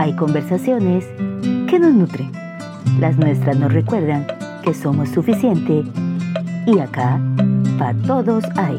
hay 0.00 0.14
conversaciones 0.14 1.04
que 1.68 1.78
nos 1.78 1.92
nutren. 1.92 2.32
Las 3.00 3.18
nuestras 3.18 3.58
nos 3.58 3.70
recuerdan 3.70 4.26
que 4.64 4.72
somos 4.72 5.10
suficiente 5.10 5.84
y 6.66 6.78
acá 6.78 7.20
para 7.78 7.92
todos 8.06 8.44
hay. 8.56 8.78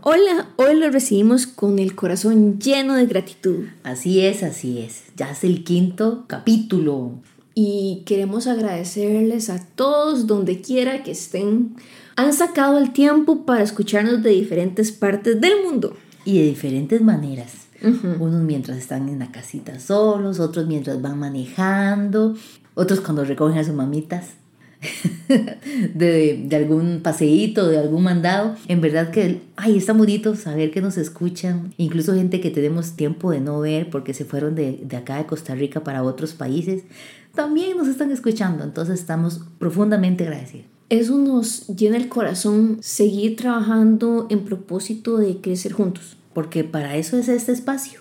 Hola, 0.00 0.48
hoy 0.56 0.80
lo 0.80 0.90
recibimos 0.90 1.46
con 1.46 1.78
el 1.78 1.94
corazón 1.94 2.58
lleno 2.58 2.94
de 2.94 3.04
gratitud. 3.04 3.66
Así 3.84 4.24
es, 4.24 4.42
así 4.42 4.78
es. 4.78 5.02
Ya 5.16 5.32
es 5.32 5.44
el 5.44 5.64
quinto 5.64 6.24
capítulo. 6.28 7.10
Y 7.54 8.04
queremos 8.06 8.46
agradecerles 8.46 9.50
a 9.50 9.62
todos 9.74 10.26
donde 10.26 10.62
quiera 10.62 11.02
que 11.02 11.10
estén. 11.10 11.76
Han 12.16 12.32
sacado 12.32 12.78
el 12.78 12.94
tiempo 12.94 13.44
para 13.44 13.62
escucharnos 13.62 14.22
de 14.22 14.30
diferentes 14.30 14.92
partes 14.92 15.38
del 15.38 15.62
mundo. 15.62 15.94
Y 16.24 16.38
de 16.38 16.44
diferentes 16.44 17.00
maneras. 17.02 17.52
Unos 17.82 18.42
mientras 18.42 18.78
están 18.78 19.08
en 19.08 19.18
la 19.18 19.32
casita 19.32 19.80
solos, 19.80 20.38
otros 20.38 20.66
mientras 20.68 21.02
van 21.02 21.18
manejando, 21.18 22.36
otros 22.74 23.00
cuando 23.00 23.24
recogen 23.24 23.58
a 23.58 23.64
sus 23.64 23.74
mamitas. 23.74 24.34
de, 25.94 26.44
de, 26.44 26.56
algún 26.56 27.00
paseíto, 27.02 27.68
de 27.68 27.78
algún 27.78 28.02
mandado. 28.02 28.56
En 28.68 28.80
verdad 28.80 29.10
que, 29.10 29.42
ay, 29.56 29.76
está 29.76 29.92
bonito 29.92 30.34
saber 30.34 30.70
que 30.70 30.80
nos 30.80 30.98
escuchan. 30.98 31.72
Incluso 31.76 32.14
gente 32.14 32.40
que 32.40 32.50
tenemos 32.50 32.92
tiempo 32.92 33.30
de 33.30 33.40
no 33.40 33.60
ver 33.60 33.90
porque 33.90 34.14
se 34.14 34.24
fueron 34.24 34.54
de, 34.54 34.80
de 34.82 34.96
acá 34.96 35.18
de 35.18 35.26
Costa 35.26 35.54
Rica 35.54 35.84
para 35.84 36.02
otros 36.02 36.32
países, 36.32 36.82
también 37.34 37.76
nos 37.76 37.88
están 37.88 38.10
escuchando. 38.10 38.64
Entonces 38.64 38.98
estamos 38.98 39.42
profundamente 39.58 40.24
agradecidos. 40.24 40.71
Eso 40.92 41.16
nos 41.16 41.68
llena 41.68 41.96
el 41.96 42.10
corazón 42.10 42.76
seguir 42.82 43.36
trabajando 43.36 44.26
en 44.28 44.44
propósito 44.44 45.16
de 45.16 45.40
crecer 45.40 45.72
juntos. 45.72 46.18
Porque 46.34 46.64
para 46.64 46.98
eso 46.98 47.16
es 47.16 47.30
este 47.30 47.50
espacio. 47.50 48.00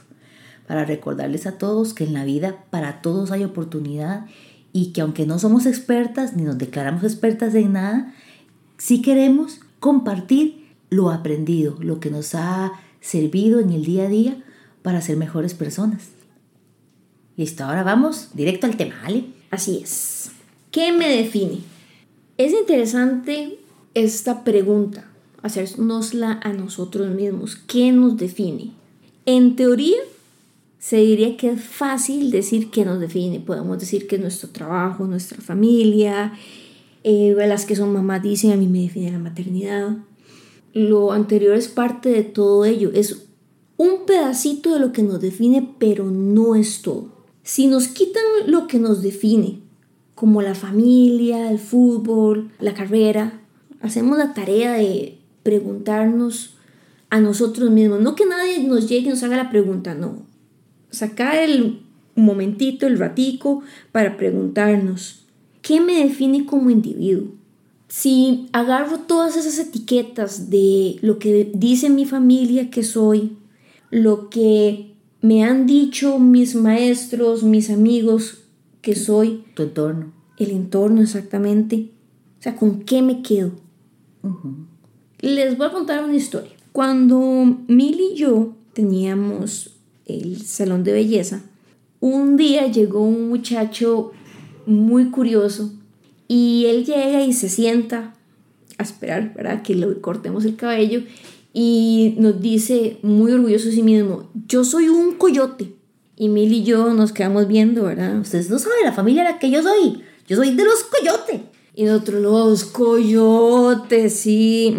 Para 0.67 0.83
recordarles 0.83 1.47
a 1.47 1.57
todos 1.57 1.93
que 1.93 2.03
en 2.03 2.11
la 2.11 2.25
vida 2.25 2.66
para 2.69 3.01
todos 3.01 3.31
hay 3.31 3.45
oportunidad 3.45 4.25
y 4.73 4.88
que 4.88 4.99
aunque 4.99 5.25
no 5.25 5.39
somos 5.39 5.67
expertas 5.67 6.35
ni 6.35 6.43
nos 6.43 6.57
declaramos 6.57 7.05
expertas 7.05 7.55
en 7.55 7.71
nada, 7.71 8.13
sí 8.77 9.01
queremos 9.01 9.61
compartir 9.79 10.66
lo 10.89 11.11
aprendido, 11.11 11.77
lo 11.79 12.01
que 12.01 12.11
nos 12.11 12.35
ha 12.35 12.73
servido 12.99 13.61
en 13.61 13.69
el 13.69 13.85
día 13.85 14.03
a 14.03 14.09
día 14.09 14.44
para 14.81 14.99
ser 14.99 15.16
mejores 15.16 15.53
personas. 15.53 16.09
Listo, 17.38 17.63
ahora 17.63 17.83
vamos 17.83 18.31
directo 18.33 18.67
al 18.67 18.75
tema, 18.75 18.95
¿vale? 19.01 19.27
Así 19.49 19.79
es. 19.81 20.31
¿Qué 20.71 20.91
me 20.91 21.07
define? 21.07 21.70
Es 22.42 22.53
interesante 22.53 23.59
esta 23.94 24.44
pregunta, 24.44 25.08
hacernosla 25.44 26.39
a 26.42 26.52
nosotros 26.53 27.14
mismos. 27.14 27.56
¿Qué 27.56 27.92
nos 27.92 28.17
define? 28.17 28.72
En 29.28 29.56
teoría, 29.56 30.00
se 30.80 30.97
diría 30.97 31.38
que 31.38 31.52
es 31.52 31.64
fácil 31.64 32.31
decir 32.31 32.72
qué 32.72 32.84
nos 32.84 33.00
define. 33.00 33.42
Podemos 33.42 33.78
decir 33.78 34.08
que 34.08 34.16
es 34.16 34.22
nuestro 34.23 34.50
trabajo, 34.50 35.06
nuestra 35.06 35.39
familia. 35.39 36.34
Eh, 37.03 37.36
las 37.38 37.67
que 37.67 37.75
son 37.75 37.94
mamás 37.94 38.23
dicen, 38.23 38.52
a 38.52 38.58
mí 38.58 38.66
me 38.66 38.81
define 38.81 39.12
la 39.12 39.19
maternidad. 39.19 39.97
Lo 40.73 41.12
anterior 41.12 41.56
es 41.56 41.67
parte 41.67 42.09
de 42.09 42.23
todo 42.23 42.66
ello. 42.66 42.89
Es 42.95 43.28
un 43.78 44.08
pedacito 44.08 44.73
de 44.73 44.80
lo 44.80 44.94
que 44.94 45.03
nos 45.03 45.22
define, 45.22 45.75
pero 45.78 46.09
no 46.09 46.56
es 46.56 46.81
todo. 46.81 47.09
Si 47.44 47.67
nos 47.67 47.88
quitan 47.88 48.23
lo 48.47 48.66
que 48.66 48.80
nos 48.80 49.03
define, 49.03 49.59
como 50.22 50.44
la 50.44 50.53
familia, 50.53 51.50
el 51.50 51.58
fútbol, 51.58 52.52
la 52.59 52.75
carrera, 52.75 53.41
hacemos 53.81 54.19
la 54.19 54.36
tarea 54.36 54.73
de 54.73 55.17
preguntarnos 55.41 56.53
a 57.09 57.19
nosotros 57.19 57.72
mismos. 57.72 58.02
No 58.02 58.13
que 58.13 58.28
nadie 58.28 58.59
nos 58.59 58.88
llegue 58.88 59.08
y 59.08 59.09
nos 59.09 59.23
haga 59.23 59.36
la 59.36 59.50
pregunta, 59.50 59.95
no 59.95 60.22
sacar 60.91 61.38
el 61.38 61.79
momentito, 62.13 62.85
el 62.85 63.00
ratico, 63.00 63.63
para 63.91 64.16
preguntarnos, 64.16 65.25
¿qué 65.63 65.81
me 65.81 66.03
define 66.03 66.45
como 66.45 66.69
individuo? 66.69 67.29
Si 67.88 68.47
agarro 68.53 69.00
todas 69.00 69.35
esas 69.35 69.57
etiquetas 69.57 70.51
de 70.51 70.97
lo 71.01 71.18
que 71.18 71.51
dice 71.56 71.90
mi 71.90 72.06
familia 72.06 72.69
que 72.69 72.84
soy, 72.84 73.38
lo 73.90 74.29
que 74.29 74.94
me 75.22 75.44
han 75.44 75.66
dicho 75.66 76.19
mis 76.19 76.53
maestros, 76.53 77.41
mis 77.41 77.72
amigos 77.72 78.41
que 78.81 78.95
soy. 78.95 79.44
Tu 79.53 79.63
entorno. 79.63 80.20
El 80.41 80.50
entorno, 80.50 81.03
exactamente. 81.03 81.91
O 82.40 82.41
sea, 82.41 82.56
¿con 82.56 82.79
qué 82.79 83.03
me 83.03 83.22
quedo? 83.22 83.52
Les 85.19 85.56
voy 85.56 85.68
a 85.68 85.72
contar 85.72 86.03
una 86.03 86.16
historia. 86.16 86.50
Cuando 86.72 87.19
Milly 87.68 88.13
y 88.13 88.16
yo 88.16 88.56
teníamos 88.74 89.75
el 90.07 90.41
salón 90.41 90.84
de 90.84 90.94
belleza, 90.94 91.44
un 92.00 92.38
día 92.38 92.66
llegó 92.66 93.03
un 93.03 93.30
muchacho 93.30 94.13
muy 94.66 95.12
curioso 95.12 95.74
y 96.28 96.66
él 96.66 96.85
llega 96.85 97.24
y 97.24 97.34
se 97.34 97.47
sienta 97.47 98.16
a 98.80 98.81
esperar 98.84 99.35
para 99.35 99.62
que 99.62 99.75
le 99.75 100.01
cortemos 100.01 100.44
el 100.46 100.56
cabello 100.56 101.03
y 101.53 102.16
nos 102.18 102.41
dice 102.41 102.97
muy 103.03 103.31
orgulloso 103.31 103.68
de 103.68 103.74
sí 103.74 103.84
mismo, 103.84 104.31
yo 104.47 104.63
soy 104.63 104.90
un 104.90 105.18
coyote. 105.18 105.75
Y 106.18 106.30
Mil 106.30 106.51
y 106.51 106.63
yo 106.63 106.96
nos 106.96 107.12
quedamos 107.12 107.47
viendo, 107.47 107.84
¿verdad? 107.84 108.19
Ustedes 108.19 108.50
no 108.50 108.57
saben 108.57 108.85
la 108.85 108.91
familia 108.91 109.22
a 109.22 109.34
la 109.34 109.40
que 109.40 109.51
yo 109.51 109.62
soy. 109.62 110.01
Yo 110.31 110.38
soy 110.38 110.56
de 110.56 110.64
los 110.64 110.84
coyotes. 110.84 111.42
Y 111.75 111.84
nosotros 111.84 112.22
los 112.22 112.64
coyotes, 112.64 114.14
sí. 114.14 114.74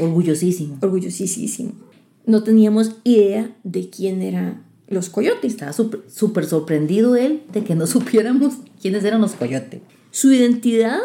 Orgullosísimo. 0.00 0.78
Orgullosísimo 0.82 1.86
no 2.26 2.42
teníamos 2.42 2.96
idea 3.04 3.56
de 3.62 3.88
quién 3.88 4.20
eran 4.20 4.64
los 4.88 5.08
coyotes. 5.08 5.52
Estaba 5.52 5.72
súper 5.72 6.44
sorprendido 6.44 7.16
él 7.16 7.42
de 7.52 7.64
que 7.64 7.74
no 7.74 7.86
supiéramos 7.86 8.54
quiénes 8.82 9.04
eran 9.04 9.20
los 9.20 9.32
coyotes. 9.32 9.80
Su 10.10 10.32
identidad 10.32 10.98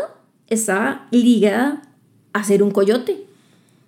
estaba 0.48 1.08
ligada 1.12 1.84
a 2.34 2.44
ser 2.44 2.64
un 2.64 2.72
coyote. 2.72 3.24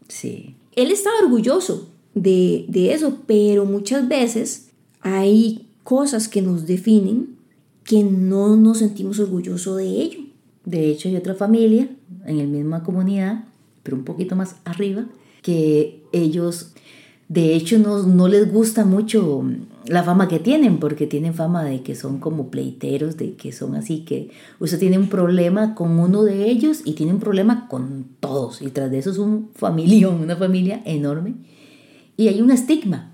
Sí. 0.08 0.56
Él 0.76 0.92
estaba 0.92 1.16
orgulloso 1.24 1.90
de, 2.14 2.66
de 2.68 2.94
eso, 2.94 3.22
pero 3.26 3.66
muchas 3.66 4.08
veces 4.08 4.70
hay 5.02 5.68
cosas 5.84 6.28
que 6.28 6.42
nos 6.42 6.68
definen 6.68 7.33
que 7.84 8.04
no 8.04 8.56
nos 8.56 8.80
sentimos 8.80 9.20
orgullosos 9.20 9.78
de 9.78 9.88
ello. 9.88 10.20
De 10.66 10.90
hecho, 10.90 11.10
hay 11.10 11.16
otra 11.16 11.36
familia 11.36 11.90
en 12.26 12.38
la 12.38 12.44
misma 12.46 12.84
comunidad, 12.84 13.46
pero 13.84 13.98
un 13.98 14.04
poquito 14.04 14.36
más 14.36 14.56
arriba, 14.66 15.06
que 15.42 16.04
ellos 16.14 16.74
de 17.34 17.56
hecho, 17.56 17.80
no, 17.80 18.28
les 18.28 18.52
gusta 18.52 18.86
mucho 18.86 19.44
la 19.88 20.04
fama 20.04 20.28
que 20.28 20.38
tienen, 20.38 20.78
porque 20.78 21.08
tienen 21.08 21.34
fama 21.34 21.64
de 21.64 21.82
que 21.82 21.96
son 21.96 22.20
como 22.20 22.52
pleiteros, 22.52 23.18
de 23.18 23.34
que 23.34 23.52
son 23.52 23.76
así, 23.76 24.02
que 24.02 24.30
usted 24.60 24.78
tiene 24.78 25.00
un 25.00 25.10
problema 25.10 25.74
con 25.74 25.98
uno 26.00 26.22
de 26.24 26.50
ellos 26.50 26.82
y 26.86 26.94
tiene 26.94 27.14
un 27.14 27.20
problema 27.20 27.68
con 27.68 28.06
todos. 28.20 28.62
Y 28.62 28.68
tras 28.68 28.92
de 28.92 29.00
eso 29.00 29.10
es 29.10 29.18
un 29.18 29.50
familión, 29.56 30.22
una 30.22 30.36
familia 30.36 30.82
enorme. 30.86 31.34
Y 32.18 32.28
hay 32.28 32.40
un 32.40 32.52
estigma, 32.52 33.14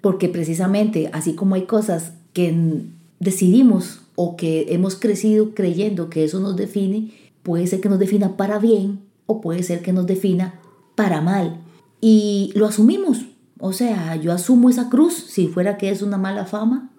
porque 0.00 0.30
precisamente 0.30 1.10
así 1.12 1.34
como 1.34 1.54
hay 1.54 1.66
cosas 1.66 2.12
que 2.32 2.84
decidimos 3.20 4.00
o 4.14 4.36
que 4.36 4.66
hemos 4.70 4.96
crecido 4.96 5.54
creyendo 5.54 6.10
que 6.10 6.24
eso 6.24 6.40
nos 6.40 6.56
define, 6.56 7.12
puede 7.42 7.66
ser 7.66 7.80
que 7.80 7.88
nos 7.88 7.98
defina 7.98 8.36
para 8.36 8.58
bien 8.58 9.00
o 9.26 9.40
puede 9.40 9.62
ser 9.62 9.82
que 9.82 9.92
nos 9.92 10.06
defina 10.06 10.60
para 10.94 11.20
mal. 11.20 11.60
Y 12.00 12.52
lo 12.54 12.66
asumimos 12.66 13.24
o 13.60 13.72
sea, 13.72 14.16
yo 14.16 14.32
asumo 14.32 14.70
esa 14.70 14.88
cruz 14.88 15.14
si 15.14 15.48
fuera 15.48 15.78
que 15.78 15.90
es 15.90 16.02
una 16.02 16.16
mala 16.16 16.44
fama 16.44 16.90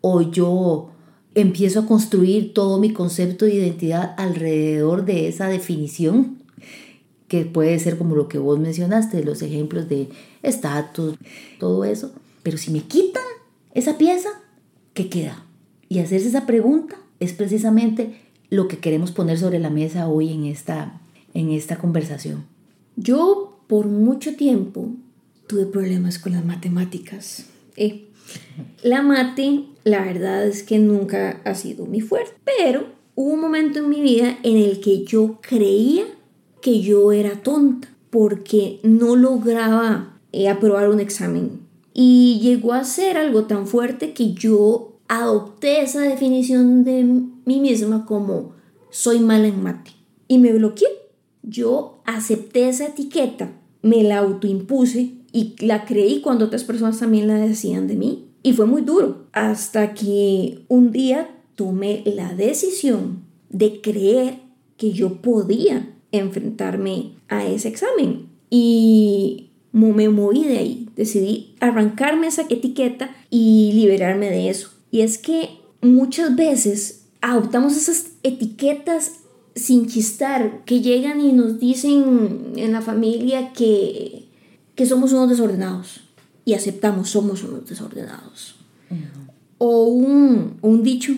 o 0.00 0.22
yo 0.22 0.90
empiezo 1.34 1.80
a 1.80 1.86
construir 1.86 2.52
todo 2.52 2.80
mi 2.80 2.92
concepto 2.92 3.44
de 3.44 3.54
identidad 3.54 4.14
alrededor 4.16 5.04
de 5.04 5.28
esa 5.28 5.46
definición 5.48 6.38
que 7.28 7.44
puede 7.44 7.78
ser 7.78 7.96
como 7.96 8.16
lo 8.16 8.26
que 8.26 8.38
vos 8.38 8.58
mencionaste, 8.58 9.22
los 9.22 9.40
ejemplos 9.42 9.88
de 9.88 10.08
estatus, 10.42 11.14
todo 11.60 11.84
eso. 11.84 12.10
Pero 12.42 12.58
si 12.58 12.72
me 12.72 12.80
quitan 12.80 13.22
esa 13.72 13.96
pieza, 13.96 14.30
¿qué 14.94 15.08
queda? 15.08 15.46
Y 15.90 15.98
hacerse 15.98 16.28
esa 16.28 16.46
pregunta 16.46 16.96
es 17.18 17.32
precisamente 17.32 18.14
lo 18.48 18.68
que 18.68 18.78
queremos 18.78 19.10
poner 19.10 19.38
sobre 19.38 19.58
la 19.58 19.70
mesa 19.70 20.08
hoy 20.08 20.32
en 20.32 20.44
esta, 20.44 21.00
en 21.34 21.50
esta 21.50 21.78
conversación. 21.78 22.44
Yo 22.94 23.58
por 23.66 23.88
mucho 23.88 24.36
tiempo 24.36 24.86
tuve 25.48 25.66
problemas 25.66 26.20
con 26.20 26.32
las 26.32 26.44
matemáticas. 26.44 27.46
Eh, 27.76 28.04
la 28.84 29.02
mate, 29.02 29.64
la 29.82 30.04
verdad 30.04 30.46
es 30.46 30.62
que 30.62 30.78
nunca 30.78 31.40
ha 31.44 31.56
sido 31.56 31.86
mi 31.86 32.00
fuerte, 32.00 32.34
pero 32.44 32.86
hubo 33.16 33.32
un 33.32 33.40
momento 33.40 33.80
en 33.80 33.88
mi 33.88 34.00
vida 34.00 34.38
en 34.44 34.58
el 34.58 34.78
que 34.78 35.04
yo 35.04 35.40
creía 35.42 36.04
que 36.62 36.80
yo 36.82 37.10
era 37.10 37.42
tonta 37.42 37.88
porque 38.10 38.78
no 38.84 39.16
lograba 39.16 40.20
eh, 40.30 40.48
aprobar 40.48 40.88
un 40.88 41.00
examen. 41.00 41.62
Y 41.92 42.38
llegó 42.40 42.74
a 42.74 42.84
ser 42.84 43.16
algo 43.16 43.46
tan 43.46 43.66
fuerte 43.66 44.12
que 44.12 44.34
yo 44.34 44.89
adopté 45.10 45.82
esa 45.82 46.02
definición 46.02 46.84
de 46.84 47.02
mí 47.02 47.60
misma 47.60 48.06
como 48.06 48.52
soy 48.90 49.18
mala 49.18 49.48
en 49.48 49.60
mate. 49.60 49.90
Y 50.28 50.38
me 50.38 50.52
bloqueé. 50.52 50.88
Yo 51.42 52.00
acepté 52.04 52.68
esa 52.68 52.86
etiqueta, 52.86 53.50
me 53.82 54.04
la 54.04 54.18
autoimpuse 54.18 55.14
y 55.32 55.56
la 55.58 55.84
creí 55.84 56.20
cuando 56.20 56.44
otras 56.44 56.62
personas 56.62 57.00
también 57.00 57.26
la 57.26 57.34
decían 57.34 57.88
de 57.88 57.96
mí. 57.96 58.28
Y 58.44 58.52
fue 58.52 58.66
muy 58.66 58.82
duro 58.82 59.26
hasta 59.32 59.94
que 59.94 60.64
un 60.68 60.92
día 60.92 61.28
tomé 61.56 62.04
la 62.06 62.32
decisión 62.34 63.24
de 63.48 63.80
creer 63.80 64.38
que 64.76 64.92
yo 64.92 65.20
podía 65.20 65.92
enfrentarme 66.12 67.14
a 67.28 67.46
ese 67.46 67.66
examen. 67.66 68.28
Y 68.48 69.50
me 69.72 70.08
moví 70.08 70.44
de 70.44 70.58
ahí, 70.58 70.88
decidí 70.94 71.56
arrancarme 71.58 72.28
esa 72.28 72.42
etiqueta 72.42 73.10
y 73.28 73.72
liberarme 73.74 74.30
de 74.30 74.50
eso. 74.50 74.79
Y 74.90 75.00
es 75.00 75.18
que 75.18 75.60
muchas 75.82 76.34
veces 76.36 77.06
adoptamos 77.20 77.76
esas 77.76 78.12
etiquetas 78.22 79.12
sin 79.54 79.86
chistar, 79.88 80.64
que 80.64 80.80
llegan 80.80 81.20
y 81.20 81.32
nos 81.32 81.58
dicen 81.58 82.52
en 82.56 82.72
la 82.72 82.80
familia 82.80 83.52
que, 83.52 84.28
que 84.74 84.86
somos 84.86 85.12
unos 85.12 85.28
desordenados 85.28 86.00
y 86.44 86.54
aceptamos 86.54 87.10
somos 87.10 87.42
unos 87.44 87.68
desordenados. 87.68 88.56
O 89.58 89.84
un, 89.84 90.58
un 90.62 90.82
dicho 90.82 91.14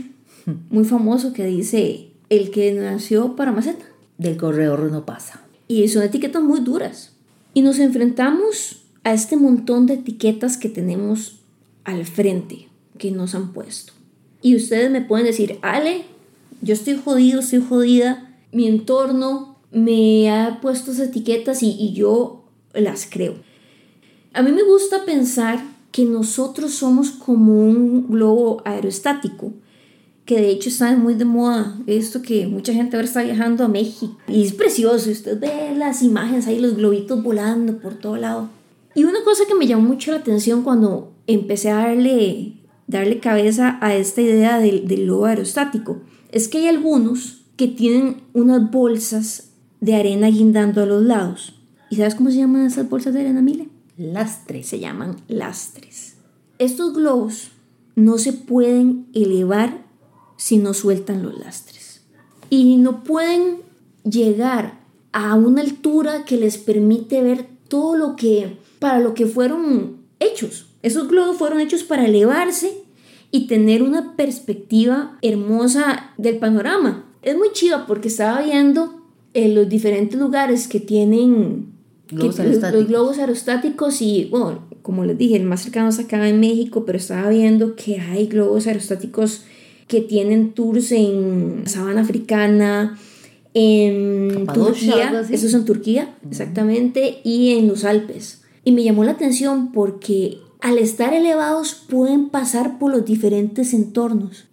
muy 0.71 0.85
famoso 0.85 1.33
que 1.33 1.47
dice, 1.47 2.09
el 2.29 2.51
que 2.51 2.73
nació 2.73 3.37
para 3.37 3.53
maceta. 3.53 3.85
Del 4.19 4.37
corredor 4.37 4.91
no 4.91 5.07
pasa. 5.07 5.43
Y 5.69 5.89
son 5.89 6.03
etiquetas 6.03 6.43
muy 6.43 6.61
duras. 6.61 7.13
Y 7.55 7.63
nos 7.63 7.79
enfrentamos 7.79 8.83
a 9.05 9.13
este 9.13 9.37
montón 9.37 9.87
de 9.87 9.95
etiquetas 9.95 10.57
que 10.57 10.69
tenemos 10.69 11.39
al 11.85 12.05
frente, 12.05 12.69
que 12.99 13.11
nos 13.11 13.35
han 13.35 13.53
puesto. 13.53 13.93
Y 14.41 14.57
ustedes 14.57 14.91
me 14.91 15.03
pueden 15.03 15.27
decir, 15.27 15.59
Ale, 15.63 16.05
yo 16.61 16.75
estoy 16.75 17.01
jodido, 17.03 17.41
estoy 17.41 17.63
jodida, 17.67 18.37
mi 18.53 18.67
entorno 18.67 19.57
me 19.71 20.31
ha 20.31 20.61
puesto 20.61 20.93
esas 20.93 21.09
etiquetas 21.09 21.63
y, 21.63 21.71
y 21.71 21.93
yo 21.95 22.45
las 22.75 23.07
creo. 23.11 23.35
A 24.33 24.43
mí 24.43 24.53
me 24.53 24.63
gusta 24.63 25.05
pensar 25.05 25.63
que 25.91 26.05
nosotros 26.05 26.73
somos 26.73 27.11
como 27.11 27.65
un 27.67 28.09
globo 28.09 28.63
aerostático 28.65 29.53
que 30.25 30.41
de 30.41 30.51
hecho 30.51 30.69
está 30.69 30.97
muy 30.97 31.15
de 31.15 31.25
moda, 31.25 31.77
esto 31.87 32.23
que 32.23 32.47
mucha 32.47 32.73
gente 32.73 32.97
ahora 32.97 33.09
está 33.09 33.23
viajando 33.23 33.65
a 33.65 33.69
México. 33.69 34.17
Y 34.29 34.45
es 34.45 34.53
precioso, 34.53 35.11
usted 35.11 35.39
ve 35.39 35.75
las 35.77 36.03
imágenes 36.03 36.47
ahí, 36.47 36.61
los 36.61 36.77
globitos 36.77 37.23
volando 37.23 37.79
por 37.79 37.95
todo 37.95 38.17
lado. 38.17 38.49
Y 38.95 39.05
una 39.05 39.23
cosa 39.25 39.45
que 39.47 39.55
me 39.55 39.67
llamó 39.67 39.89
mucho 39.89 40.13
la 40.13 40.19
atención 40.19 40.63
cuando 40.63 41.13
empecé 41.27 41.71
a 41.71 41.77
darle, 41.77 42.55
darle 42.93 43.19
cabeza 43.19 43.79
a 43.81 43.95
esta 43.95 44.21
idea 44.21 44.59
del, 44.59 44.87
del 44.87 45.07
globo 45.07 45.27
aerostático, 45.27 46.03
es 46.31 46.49
que 46.49 46.59
hay 46.59 46.69
algunos 46.69 47.43
que 47.57 47.69
tienen 47.69 48.23
unas 48.33 48.71
bolsas 48.71 49.51
de 49.81 49.95
arena 49.97 50.29
guindando 50.29 50.83
a 50.83 50.87
los 50.87 51.03
lados. 51.03 51.55
¿Y 51.91 51.97
sabes 51.97 52.15
cómo 52.15 52.31
se 52.31 52.39
llaman 52.39 52.67
esas 52.67 52.89
bolsas 52.89 53.13
de 53.13 53.21
arena, 53.21 53.43
Mile? 53.43 53.69
Lastres. 53.97 54.67
Se 54.67 54.81
llaman 54.81 55.17
lastres. 55.29 56.15
Estos 56.59 56.95
globos 56.95 57.51
no 57.95 58.19
se 58.19 58.33
pueden 58.33 59.07
elevar 59.13 59.85
si 60.37 60.57
no 60.57 60.73
sueltan 60.75 61.23
los 61.23 61.39
lastres. 61.39 62.03
Y 62.49 62.77
no 62.77 63.05
pueden 63.05 63.59
llegar 64.05 64.81
a 65.13 65.35
una 65.35 65.61
altura 65.61 66.25
que 66.25 66.37
les 66.37 66.59
permite 66.59 67.23
ver 67.23 67.47
todo 67.69 67.97
lo 67.97 68.17
que, 68.17 68.59
para 68.79 68.99
lo 68.99 69.15
que 69.15 69.27
fueron 69.27 69.99
hechos. 70.21 70.67
Esos 70.83 71.09
globos 71.09 71.37
fueron 71.37 71.61
hechos 71.61 71.85
para 71.85 72.07
elevarse 72.07 72.82
y 73.33 73.49
tener 73.49 73.83
una 73.83 74.15
perspectiva 74.15 75.19
hermosa 75.23 76.13
del 76.19 76.37
panorama. 76.37 77.05
Es 77.23 77.37
muy 77.37 77.49
chido 77.53 77.87
porque 77.89 78.07
estaba 78.09 78.43
viendo 78.43 79.03
en 79.35 79.55
los 79.57 79.69
diferentes 79.69 80.19
lugares 80.21 80.69
que 80.69 80.79
tienen 80.79 81.73
Globos 82.09 82.37
que- 82.37 82.43
aerostáticos. 82.43 82.81
los 82.81 82.89
globos 82.89 83.19
aerostáticos 83.19 84.03
y, 84.03 84.27
bueno, 84.31 84.61
como 84.83 85.05
les 85.05 85.17
dije, 85.17 85.37
el 85.37 85.45
más 85.45 85.63
cercano 85.63 85.89
es 85.89 85.99
acá 85.99 86.29
en 86.29 86.39
México, 86.41 86.85
pero 86.85 86.99
estaba 86.99 87.31
viendo 87.31 87.75
que 87.75 87.99
hay 88.01 88.27
globos 88.27 88.67
aerostáticos 88.67 89.45
que 89.89 90.01
tienen 90.01 90.53
tours 90.53 90.93
en 90.93 91.63
sabana 91.67 92.03
africana, 92.03 92.99
en 93.55 94.47
Turquía, 94.53 95.25
eso 95.31 95.47
es 95.47 95.55
en 95.55 95.65
Turquía, 95.65 96.15
exactamente, 96.31 97.21
y 97.25 97.51
en 97.51 97.69
los 97.69 97.85
Alpes. 97.85 98.43
Y 98.65 98.73
me 98.73 98.83
llamó 98.83 99.05
la 99.05 99.13
atención 99.13 99.73
porque 99.73 100.39
al 100.63 100.79
estar 100.79 101.13
elevados 101.13 101.75
pueden 101.75 102.31
pasar 102.31 102.79
por 102.79 102.91
los 102.91 103.05
diferentes 103.05 103.75
entornos, 103.75 104.47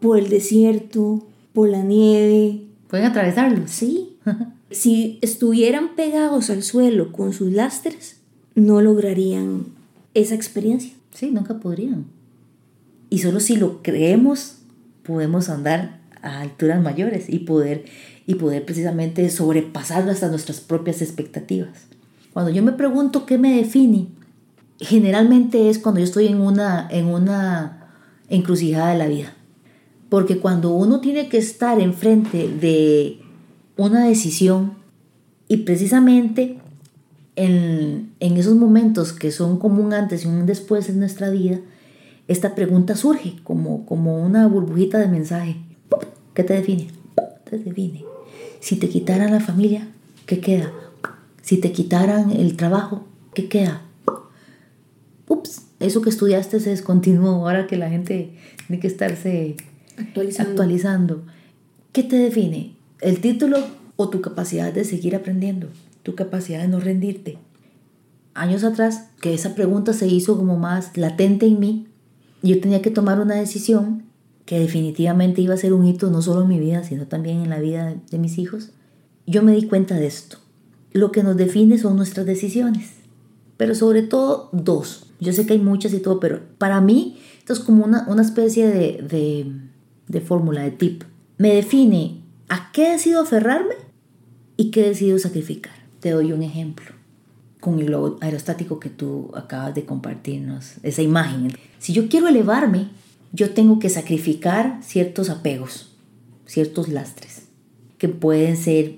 por 0.00 0.18
el 0.18 0.28
desierto, 0.28 1.26
por 1.52 1.68
la 1.68 1.82
nieve, 1.82 2.64
Pueden 2.94 3.06
atravesarlos. 3.08 3.72
Sí. 3.72 4.18
si 4.70 5.18
estuvieran 5.20 5.96
pegados 5.96 6.48
al 6.48 6.62
suelo 6.62 7.10
con 7.10 7.32
sus 7.32 7.50
lastres, 7.50 8.18
no 8.54 8.80
lograrían 8.80 9.66
esa 10.14 10.36
experiencia. 10.36 10.92
Sí, 11.12 11.32
nunca 11.32 11.58
podrían. 11.58 12.04
Y 13.10 13.18
solo 13.18 13.40
si 13.40 13.56
lo 13.56 13.82
creemos, 13.82 14.58
podemos 15.02 15.48
andar 15.48 16.02
a 16.22 16.40
alturas 16.40 16.80
mayores 16.80 17.28
y 17.28 17.40
poder, 17.40 17.84
y 18.28 18.36
poder 18.36 18.64
precisamente 18.64 19.28
sobrepasar 19.28 20.08
hasta 20.08 20.28
nuestras 20.28 20.60
propias 20.60 21.02
expectativas. 21.02 21.86
Cuando 22.32 22.52
yo 22.52 22.62
me 22.62 22.72
pregunto 22.72 23.26
qué 23.26 23.38
me 23.38 23.56
define, 23.56 24.06
generalmente 24.80 25.70
es 25.70 25.78
cuando 25.78 26.00
yo 26.00 26.04
estoy 26.04 26.26
en 26.26 26.40
una, 26.40 26.88
en 26.90 27.06
una 27.06 27.90
encrucijada 28.28 28.92
de 28.92 28.98
la 28.98 29.06
vida. 29.06 29.34
Porque 30.08 30.38
cuando 30.38 30.70
uno 30.70 31.00
tiene 31.00 31.28
que 31.28 31.38
estar 31.38 31.80
enfrente 31.80 32.48
de 32.48 33.20
una 33.76 34.04
decisión 34.04 34.74
y 35.48 35.58
precisamente 35.58 36.58
en, 37.36 38.12
en 38.20 38.36
esos 38.36 38.54
momentos 38.54 39.12
que 39.12 39.32
son 39.32 39.58
como 39.58 39.82
un 39.82 39.92
antes 39.92 40.24
y 40.24 40.28
un 40.28 40.46
después 40.46 40.88
en 40.88 41.00
nuestra 41.00 41.30
vida, 41.30 41.60
esta 42.28 42.54
pregunta 42.54 42.96
surge 42.96 43.36
como, 43.42 43.84
como 43.86 44.22
una 44.22 44.46
burbujita 44.46 44.98
de 44.98 45.08
mensaje. 45.08 45.56
¿Qué 46.32 46.42
te 46.42 46.54
define? 46.54 46.88
Te 47.48 47.58
define. 47.58 48.04
Si 48.60 48.76
te 48.76 48.88
quitaran 48.88 49.30
la 49.30 49.40
familia, 49.40 49.88
¿qué 50.26 50.40
queda? 50.40 50.72
Si 51.42 51.58
te 51.58 51.72
quitaran 51.72 52.30
el 52.30 52.56
trabajo, 52.56 53.04
¿qué 53.34 53.48
queda? 53.48 53.82
Ups, 55.28 55.62
eso 55.80 56.02
que 56.02 56.10
estudiaste 56.10 56.60
se 56.60 56.70
descontinuó 56.70 57.46
ahora 57.46 57.66
que 57.66 57.76
la 57.76 57.88
gente 57.90 58.34
tiene 58.66 58.80
que 58.80 58.86
estarse 58.86 59.56
Actualizando. 59.96 60.50
actualizando. 60.50 61.22
¿Qué 61.92 62.02
te 62.02 62.16
define? 62.16 62.76
¿El 63.00 63.20
título 63.20 63.58
o 63.96 64.08
tu 64.08 64.20
capacidad 64.20 64.72
de 64.72 64.84
seguir 64.84 65.14
aprendiendo? 65.14 65.68
Tu 66.02 66.14
capacidad 66.14 66.60
de 66.60 66.68
no 66.68 66.80
rendirte. 66.80 67.38
Años 68.34 68.64
atrás, 68.64 69.08
que 69.20 69.32
esa 69.32 69.54
pregunta 69.54 69.92
se 69.92 70.08
hizo 70.08 70.36
como 70.36 70.58
más 70.58 70.96
latente 70.96 71.46
en 71.46 71.60
mí, 71.60 71.86
yo 72.42 72.60
tenía 72.60 72.82
que 72.82 72.90
tomar 72.90 73.20
una 73.20 73.36
decisión 73.36 74.02
que 74.44 74.58
definitivamente 74.58 75.40
iba 75.40 75.54
a 75.54 75.58
ser 75.58 75.72
un 75.72 75.86
hito 75.86 76.10
no 76.10 76.20
solo 76.20 76.42
en 76.42 76.48
mi 76.48 76.58
vida, 76.58 76.82
sino 76.82 77.06
también 77.06 77.40
en 77.40 77.48
la 77.48 77.60
vida 77.60 77.86
de, 77.86 77.96
de 78.10 78.18
mis 78.18 78.36
hijos. 78.38 78.72
Yo 79.26 79.42
me 79.42 79.52
di 79.54 79.66
cuenta 79.66 79.94
de 79.94 80.06
esto. 80.06 80.38
Lo 80.92 81.10
que 81.12 81.22
nos 81.22 81.36
define 81.36 81.78
son 81.78 81.96
nuestras 81.96 82.26
decisiones, 82.26 82.90
pero 83.56 83.74
sobre 83.74 84.02
todo 84.02 84.50
dos. 84.52 85.03
Yo 85.20 85.32
sé 85.32 85.46
que 85.46 85.54
hay 85.54 85.58
muchas 85.58 85.92
y 85.92 86.00
todo, 86.00 86.20
pero 86.20 86.40
para 86.58 86.80
mí 86.80 87.18
esto 87.38 87.52
es 87.52 87.60
como 87.60 87.84
una, 87.84 88.06
una 88.08 88.22
especie 88.22 88.66
de, 88.66 89.02
de, 89.02 89.46
de 90.08 90.20
fórmula, 90.20 90.62
de 90.62 90.70
tip. 90.70 91.04
Me 91.38 91.54
define 91.54 92.20
a 92.48 92.70
qué 92.72 92.92
decido 92.92 93.20
aferrarme 93.22 93.74
y 94.56 94.70
qué 94.70 94.82
decido 94.82 95.18
sacrificar. 95.18 95.74
Te 96.00 96.10
doy 96.10 96.32
un 96.32 96.42
ejemplo 96.42 96.86
con 97.60 97.78
el 97.78 97.86
globo 97.86 98.18
aerostático 98.20 98.78
que 98.78 98.90
tú 98.90 99.30
acabas 99.34 99.74
de 99.74 99.86
compartirnos, 99.86 100.74
esa 100.82 101.00
imagen. 101.00 101.56
Si 101.78 101.94
yo 101.94 102.08
quiero 102.08 102.28
elevarme, 102.28 102.88
yo 103.32 103.50
tengo 103.50 103.78
que 103.78 103.88
sacrificar 103.88 104.80
ciertos 104.82 105.30
apegos, 105.30 105.90
ciertos 106.44 106.88
lastres, 106.88 107.44
que 107.96 108.08
pueden 108.08 108.58
ser 108.58 108.96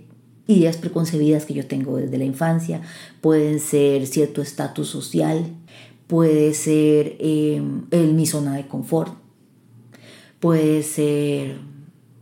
ideas 0.49 0.77
preconcebidas 0.77 1.45
que 1.45 1.55
yo 1.55 1.67
tengo 1.67 1.97
desde 1.97 2.19
la 2.19 2.25
infancia, 2.25 2.83
pueden 3.21 3.61
ser 3.61 4.07
cierto 4.07 4.43
estatus 4.43 4.89
social, 4.89 5.47
puede 6.07 6.55
ser 6.55 7.17
eh, 7.19 7.63
el, 7.91 8.15
mi 8.15 8.27
zona 8.27 8.55
de 8.55 8.67
confort, 8.67 9.13
puede 10.41 10.83
ser 10.83 11.59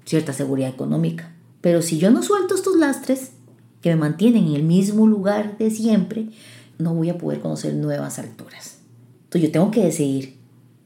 cierta 0.05 0.33
seguridad 0.33 0.71
económica. 0.71 1.35
Pero 1.61 1.83
si 1.83 1.99
yo 1.99 2.11
no 2.11 2.23
suelto 2.23 2.55
estos 2.55 2.77
lastres 2.77 3.33
que 3.81 3.91
me 3.91 3.97
mantienen 3.97 4.49
en 4.49 4.55
el 4.55 4.63
mismo 4.63 5.07
lugar 5.07 5.59
de 5.59 5.71
siempre, 5.71 6.29
no 6.79 6.95
voy 6.95 7.11
a 7.11 7.19
poder 7.19 7.41
conocer 7.41 7.75
nuevas 7.75 8.19
alturas. 8.19 8.79
Entonces 9.25 9.43
yo 9.49 9.53
tengo 9.53 9.71
que 9.71 9.85
decidir 9.85 10.37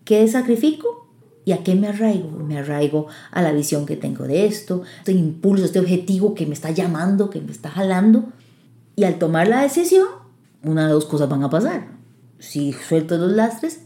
qué 0.04 0.26
sacrifico 0.28 1.08
y 1.44 1.52
a 1.52 1.62
qué 1.62 1.74
me 1.74 1.88
arraigo. 1.88 2.30
Me 2.30 2.58
arraigo 2.58 3.06
a 3.30 3.42
la 3.42 3.52
visión 3.52 3.86
que 3.86 3.96
tengo 3.96 4.24
de 4.24 4.46
esto, 4.46 4.82
este 4.98 5.12
impulso, 5.12 5.64
este 5.64 5.80
objetivo 5.80 6.34
que 6.34 6.46
me 6.46 6.54
está 6.54 6.70
llamando, 6.70 7.30
que 7.30 7.40
me 7.40 7.52
está 7.52 7.70
jalando. 7.70 8.24
Y 8.96 9.04
al 9.04 9.18
tomar 9.18 9.48
la 9.48 9.62
decisión, 9.62 10.06
una 10.62 10.86
de 10.86 10.92
dos 10.92 11.04
cosas 11.06 11.28
van 11.28 11.44
a 11.44 11.50
pasar. 11.50 11.97
Si 12.38 12.72
suelto 12.72 13.18
los 13.18 13.32
lastres, 13.32 13.80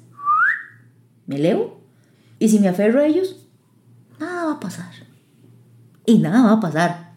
me 1.26 1.36
elevo. 1.36 1.80
Y 2.38 2.48
si 2.48 2.58
me 2.58 2.68
aferro 2.68 3.00
a 3.00 3.06
ellos, 3.06 3.36
nada 4.18 4.46
va 4.46 4.52
a 4.52 4.60
pasar. 4.60 4.92
Y 6.04 6.18
nada 6.18 6.42
va 6.42 6.52
a 6.52 6.60
pasar. 6.60 7.12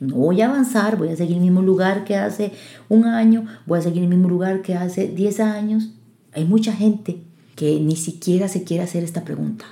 no 0.00 0.16
voy 0.16 0.40
a 0.40 0.48
avanzar, 0.48 0.96
voy 0.96 1.10
a 1.10 1.16
seguir 1.16 1.36
el 1.36 1.42
mismo 1.42 1.62
lugar 1.62 2.04
que 2.04 2.16
hace 2.16 2.52
un 2.88 3.04
año, 3.04 3.46
voy 3.66 3.78
a 3.78 3.82
seguir 3.82 4.02
el 4.02 4.08
mismo 4.08 4.28
lugar 4.28 4.62
que 4.62 4.74
hace 4.74 5.08
10 5.08 5.40
años. 5.40 5.90
Hay 6.32 6.44
mucha 6.44 6.72
gente 6.72 7.22
que 7.54 7.78
ni 7.80 7.96
siquiera 7.96 8.48
se 8.48 8.64
quiere 8.64 8.82
hacer 8.82 9.04
esta 9.04 9.24
pregunta. 9.24 9.66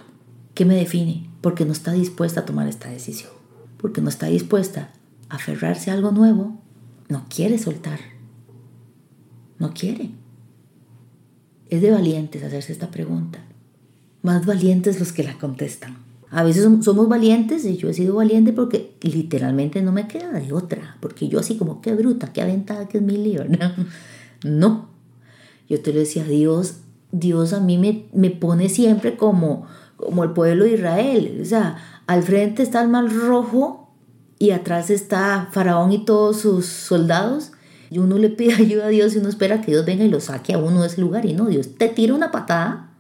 ¿Qué 0.55 0.65
me 0.65 0.77
define? 0.77 1.29
Porque 1.41 1.65
no 1.65 1.73
está 1.73 1.93
dispuesta 1.93 2.41
a 2.41 2.45
tomar 2.45 2.69
esta 2.69 2.91
decisión. 2.91 3.33
Porque 3.79 4.03
no 4.03 4.09
está 4.11 4.27
dispuesta 4.27 4.91
a 5.29 5.37
aferrarse 5.37 5.91
a 5.91 5.95
algo 5.95 6.11
nuevo. 6.11 6.61
No 7.09 7.25
quiere 7.29 7.59
soltar. 7.59 7.99
No 9.59 9.73
quiere. 9.73 10.11
Es 11.71 11.81
de 11.81 11.93
valientes 11.93 12.43
hacerse 12.43 12.73
esta 12.73 12.91
pregunta. 12.91 13.39
Más 14.23 14.45
valientes 14.45 14.99
los 14.99 15.13
que 15.13 15.23
la 15.23 15.39
contestan. 15.39 15.97
A 16.31 16.43
veces 16.43 16.69
somos 16.83 17.09
valientes 17.09 17.65
y 17.65 17.77
yo 17.77 17.89
he 17.89 17.95
sido 17.95 18.17
valiente 18.17 18.53
porque 18.53 18.97
literalmente 19.03 19.81
no 19.81 19.93
me 19.93 20.07
queda 20.09 20.33
de 20.33 20.53
otra. 20.53 20.97
Porque 21.01 21.29
yo 21.29 21.39
así 21.39 21.57
como, 21.57 21.81
qué 21.81 21.95
bruta, 21.95 22.33
qué 22.33 22.43
aventada 22.43 22.89
que 22.89 22.99
es 22.99 23.05
mi 23.05 23.17
lío. 23.17 23.45
No. 24.43 24.89
Yo 25.69 25.83
te 25.83 25.93
lo 25.93 26.01
decía, 26.01 26.25
Dios, 26.25 26.77
Dios 27.13 27.53
a 27.53 27.61
mí 27.61 27.77
me, 27.77 28.07
me 28.15 28.31
pone 28.31 28.71
siempre 28.71 29.15
como, 29.15 29.67
como 29.97 30.25
el 30.25 30.31
pueblo 30.31 30.65
de 30.65 30.73
Israel. 30.73 31.41
O 31.43 31.45
sea, 31.45 31.77
al 32.07 32.23
frente 32.23 32.63
está 32.63 32.81
el 32.81 32.89
mar 32.89 33.13
rojo 33.13 33.93
y 34.39 34.53
atrás 34.53 34.89
está 34.89 35.49
Faraón 35.53 35.93
y 35.93 36.07
todos 36.07 36.41
sus 36.41 36.65
soldados. 36.65 37.53
Y 37.91 37.99
uno 37.99 38.19
le 38.19 38.31
pide 38.31 38.55
ayuda 38.59 38.87
a 38.87 38.89
Dios 38.89 39.15
y 39.15 39.19
uno 39.19 39.29
espera 39.29 39.61
que 39.61 39.73
Dios 39.73 39.85
venga 39.85 40.05
y 40.05 40.09
lo 40.09 40.21
saque 40.21 40.55
a 40.55 40.59
uno 40.59 40.81
de 40.81 40.87
ese 40.87 41.01
lugar. 41.01 41.27
Y 41.27 41.35
no, 41.35 41.47
Dios 41.47 41.77
te 41.77 41.89
tira 41.89 42.15
una 42.15 42.31
patada 42.31 42.91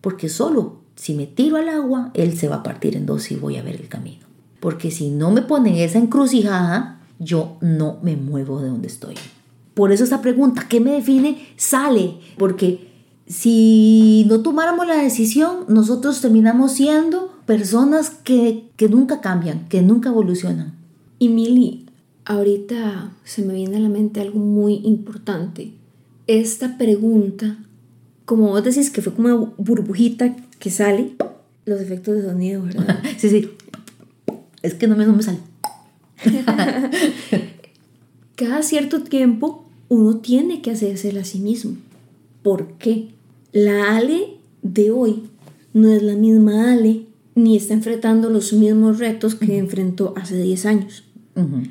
porque 0.00 0.28
solo 0.28 0.84
si 0.96 1.14
me 1.14 1.26
tiro 1.26 1.56
al 1.56 1.68
agua, 1.68 2.10
Él 2.14 2.36
se 2.36 2.48
va 2.48 2.56
a 2.56 2.62
partir 2.62 2.96
en 2.96 3.06
dos 3.06 3.30
y 3.30 3.36
voy 3.36 3.56
a 3.56 3.62
ver 3.62 3.76
el 3.76 3.88
camino. 3.88 4.24
Porque 4.60 4.90
si 4.90 5.10
no 5.10 5.30
me 5.30 5.42
ponen 5.42 5.74
esa 5.74 5.98
encrucijada, 5.98 7.00
yo 7.18 7.56
no 7.60 7.98
me 8.02 8.16
muevo 8.16 8.60
de 8.60 8.68
donde 8.68 8.88
estoy. 8.88 9.14
Por 9.74 9.92
eso 9.92 10.04
esa 10.04 10.22
pregunta, 10.22 10.66
¿qué 10.68 10.80
me 10.80 10.92
define? 10.92 11.48
Sale. 11.56 12.18
Porque 12.38 12.88
si 13.26 14.24
no 14.28 14.40
tomáramos 14.40 14.86
la 14.86 14.96
decisión, 14.96 15.64
nosotros 15.68 16.20
terminamos 16.20 16.72
siendo 16.72 17.34
personas 17.46 18.10
que, 18.10 18.70
que 18.76 18.88
nunca 18.88 19.20
cambian, 19.20 19.68
que 19.68 19.82
nunca 19.82 20.10
evolucionan. 20.10 20.74
Y 21.18 21.28
Mili, 21.28 21.83
ahorita 22.24 23.12
se 23.24 23.42
me 23.42 23.54
viene 23.54 23.76
a 23.76 23.80
la 23.80 23.88
mente 23.88 24.20
algo 24.20 24.38
muy 24.38 24.80
importante. 24.84 25.72
Esta 26.26 26.78
pregunta, 26.78 27.58
como 28.24 28.48
vos 28.48 28.64
decís 28.64 28.90
que 28.90 29.02
fue 29.02 29.14
como 29.14 29.28
una 29.28 29.52
burbujita 29.58 30.34
que 30.58 30.70
sale, 30.70 31.12
los 31.66 31.80
efectos 31.80 32.16
de 32.16 32.22
sonido, 32.22 32.62
¿verdad? 32.62 33.02
sí, 33.18 33.30
sí. 33.30 33.50
Es 34.62 34.74
que 34.74 34.86
no 34.86 34.96
me, 34.96 35.06
no 35.06 35.14
me 35.14 35.22
sale. 35.22 35.38
Cada 38.36 38.62
cierto 38.62 39.02
tiempo 39.02 39.66
uno 39.88 40.18
tiene 40.18 40.62
que 40.62 40.70
hacerse 40.70 41.16
a 41.18 41.24
sí 41.24 41.38
mismo. 41.38 41.76
¿Por 42.42 42.72
qué? 42.78 43.08
La 43.52 43.96
Ale 43.96 44.38
de 44.62 44.90
hoy 44.90 45.24
no 45.72 45.90
es 45.90 46.02
la 46.02 46.14
misma 46.14 46.72
Ale 46.72 47.06
ni 47.34 47.56
está 47.56 47.74
enfrentando 47.74 48.30
los 48.30 48.52
mismos 48.52 48.98
retos 48.98 49.34
que 49.34 49.58
enfrentó 49.58 50.14
hace 50.16 50.40
10 50.40 50.66
años. 50.66 51.03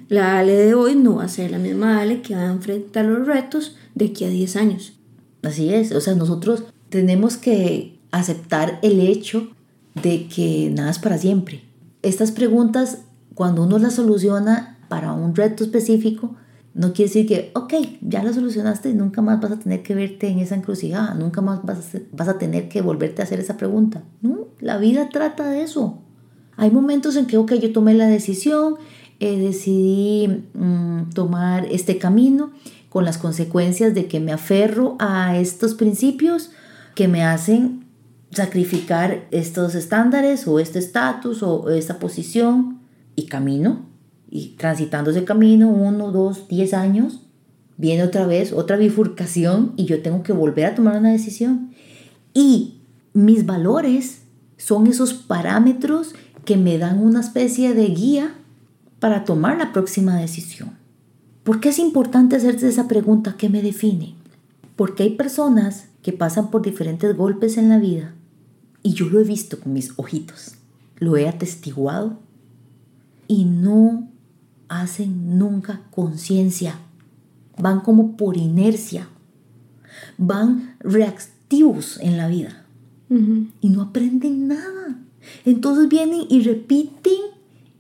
La 0.10 0.40
Ale 0.40 0.54
de 0.54 0.74
hoy 0.74 0.96
no 0.96 1.16
va 1.16 1.24
a 1.26 1.30
ser 1.30 1.52
la 1.52 1.58
misma 1.58 2.02
Ale 2.02 2.22
que 2.22 2.36
va 2.36 2.42
a 2.42 2.52
enfrentar 2.52 3.06
los 3.06 3.26
retos 3.26 3.78
de 3.96 4.06
aquí 4.06 4.26
a 4.26 4.30
10 4.30 4.56
años. 4.58 4.94
Así 5.42 5.74
es, 5.74 5.92
o 5.92 6.02
sea, 6.02 6.16
nosotros 6.16 6.64
tenemos 6.90 7.38
que 7.38 8.00
aceptar 8.12 8.80
el 8.82 9.00
hecho 9.00 9.50
de 10.02 10.28
que 10.28 10.72
nada 10.74 10.92
es 10.92 11.00
para 11.00 11.18
siempre. 11.18 11.64
Estas 12.02 12.32
preguntas, 12.32 13.00
cuando 13.36 13.64
uno 13.64 13.78
las 13.80 13.96
soluciona 13.96 14.78
para 14.90 15.14
un 15.14 15.36
reto 15.36 15.64
específico, 15.64 16.36
no 16.74 16.94
quiere 16.94 17.10
decir 17.10 17.28
que, 17.28 17.52
ok, 17.56 17.74
ya 18.02 18.24
la 18.24 18.34
solucionaste 18.34 18.90
y 18.90 18.94
nunca 18.94 19.22
más 19.22 19.40
vas 19.40 19.52
a 19.52 19.60
tener 19.60 19.84
que 19.84 19.96
verte 19.96 20.28
en 20.28 20.40
esa 20.40 20.56
encrucijada, 20.56 21.14
nunca 21.14 21.42
más 21.42 21.64
vas 21.64 21.96
a, 21.96 22.00
vas 22.12 22.28
a 22.28 22.38
tener 22.38 22.68
que 22.68 22.82
volverte 22.82 23.22
a 23.22 23.26
hacer 23.26 23.40
esa 23.40 23.58
pregunta. 23.58 24.04
No, 24.22 24.48
la 24.60 24.78
vida 24.78 25.10
trata 25.10 25.50
de 25.50 25.62
eso. 25.62 26.00
Hay 26.56 26.72
momentos 26.72 27.16
en 27.16 27.26
que, 27.26 27.38
ok, 27.38 27.54
yo 27.54 27.72
tomé 27.72 27.94
la 27.94 28.08
decisión, 28.08 28.76
eh, 29.24 29.38
decidí 29.38 30.44
mm, 30.54 31.12
tomar 31.14 31.66
este 31.72 31.98
camino 31.98 32.52
con 32.90 33.06
las 33.06 33.18
consecuencias 33.18 33.94
de 33.94 34.08
que 34.08 34.20
me 34.20 34.34
aferro 34.34 34.98
a 35.00 35.38
estos 35.38 35.76
principios 35.76 36.52
que 36.94 37.08
me 37.08 37.24
hacen 37.24 37.86
sacrificar 38.32 39.26
estos 39.32 39.76
estándares 39.76 40.46
o 40.46 40.60
este 40.60 40.80
estatus 40.80 41.42
o 41.42 41.70
esta 41.70 42.00
posición 42.00 42.82
y 43.16 43.28
camino 43.28 43.86
y 44.30 44.56
transitando 44.58 45.12
ese 45.12 45.24
camino, 45.24 45.70
uno, 45.70 46.12
dos, 46.12 46.50
diez 46.50 46.74
años, 46.74 47.22
viene 47.78 48.04
otra 48.04 48.28
vez 48.28 48.52
otra 48.52 48.76
bifurcación 48.76 49.72
y 49.78 49.86
yo 49.86 50.02
tengo 50.02 50.22
que 50.22 50.34
volver 50.34 50.66
a 50.66 50.76
tomar 50.76 50.98
una 50.98 51.14
decisión. 51.14 51.72
Y 52.34 52.82
mis 53.14 53.46
valores 53.46 54.24
son 54.58 54.88
esos 54.88 55.14
parámetros 55.14 56.14
que 56.44 56.58
me 56.58 56.78
dan 56.78 57.02
una 57.02 57.22
especie 57.22 57.74
de 57.74 57.86
guía 57.86 58.36
para 59.04 59.26
tomar 59.26 59.58
la 59.58 59.74
próxima 59.74 60.16
decisión. 60.16 60.78
¿Por 61.44 61.60
qué 61.60 61.68
es 61.68 61.80
importante 61.80 62.38
hacerse 62.38 62.70
esa 62.70 62.88
pregunta? 62.88 63.36
¿Qué 63.38 63.50
me 63.50 63.62
define? 63.62 64.16
Porque 64.78 65.04
hay 65.04 65.10
personas 65.18 65.90
que 66.02 66.14
pasan 66.14 66.50
por 66.50 66.62
diferentes 66.62 67.14
golpes 67.18 67.58
en 67.58 67.68
la 67.68 67.80
vida 67.80 68.14
y 68.82 68.94
yo 68.94 69.10
lo 69.10 69.20
he 69.20 69.26
visto 69.26 69.60
con 69.60 69.74
mis 69.74 69.92
ojitos, 69.98 70.56
lo 71.00 71.18
he 71.18 71.28
atestiguado 71.28 72.18
y 73.28 73.44
no 73.44 74.08
hacen 74.70 75.38
nunca 75.38 75.82
conciencia. 75.92 76.80
Van 77.58 77.82
como 77.82 78.16
por 78.16 78.38
inercia. 78.38 79.10
Van 80.18 80.78
reactivos 80.80 82.00
en 82.00 82.16
la 82.16 82.30
vida. 82.30 82.64
Y 83.10 83.68
no 83.68 83.82
aprenden 83.82 84.48
nada. 84.48 84.98
Entonces 85.44 85.90
vienen 85.90 86.22
y 86.30 86.42
repiten 86.42 87.33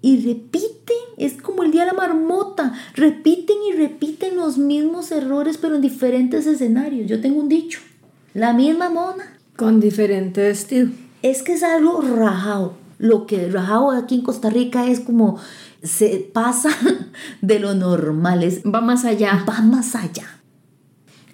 y 0.03 0.17
repiten. 0.17 0.97
Es 1.17 1.41
como 1.41 1.63
el 1.63 1.71
día 1.71 1.85
de 1.85 1.87
la 1.87 1.93
marmota. 1.93 2.73
Repiten 2.93 3.55
y 3.67 3.75
repiten 3.75 4.35
los 4.35 4.59
mismos 4.59 5.11
errores, 5.11 5.57
pero 5.57 5.75
en 5.75 5.81
diferentes 5.81 6.45
escenarios. 6.45 7.09
Yo 7.09 7.21
tengo 7.21 7.39
un 7.39 7.49
dicho. 7.49 7.79
La 8.35 8.53
misma 8.53 8.89
mona. 8.89 9.39
Con 9.55 9.79
diferente 9.79 10.41
vestido. 10.41 10.89
Es 11.21 11.41
que 11.41 11.53
es 11.53 11.63
algo 11.63 12.01
rajado. 12.01 12.73
Lo 12.99 13.25
que 13.25 13.49
rajado 13.49 13.91
aquí 13.91 14.15
en 14.15 14.23
Costa 14.23 14.49
Rica 14.49 14.85
es 14.87 14.99
como 14.99 15.39
se 15.81 16.29
pasa 16.33 16.69
de 17.41 17.59
lo 17.59 17.73
normal, 17.73 18.45
va 18.65 18.81
más 18.81 19.05
allá. 19.05 19.45
Va 19.47 19.61
más 19.61 19.95
allá. 19.95 20.25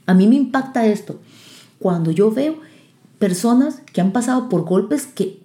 A 0.05 0.13
mí 0.13 0.27
me 0.27 0.35
impacta 0.35 0.85
esto. 0.85 1.19
Cuando 1.79 2.11
yo 2.11 2.29
veo 2.31 2.59
personas 3.17 3.81
que 3.91 4.01
han 4.01 4.11
pasado 4.11 4.47
por 4.47 4.63
golpes 4.63 5.07
que 5.07 5.41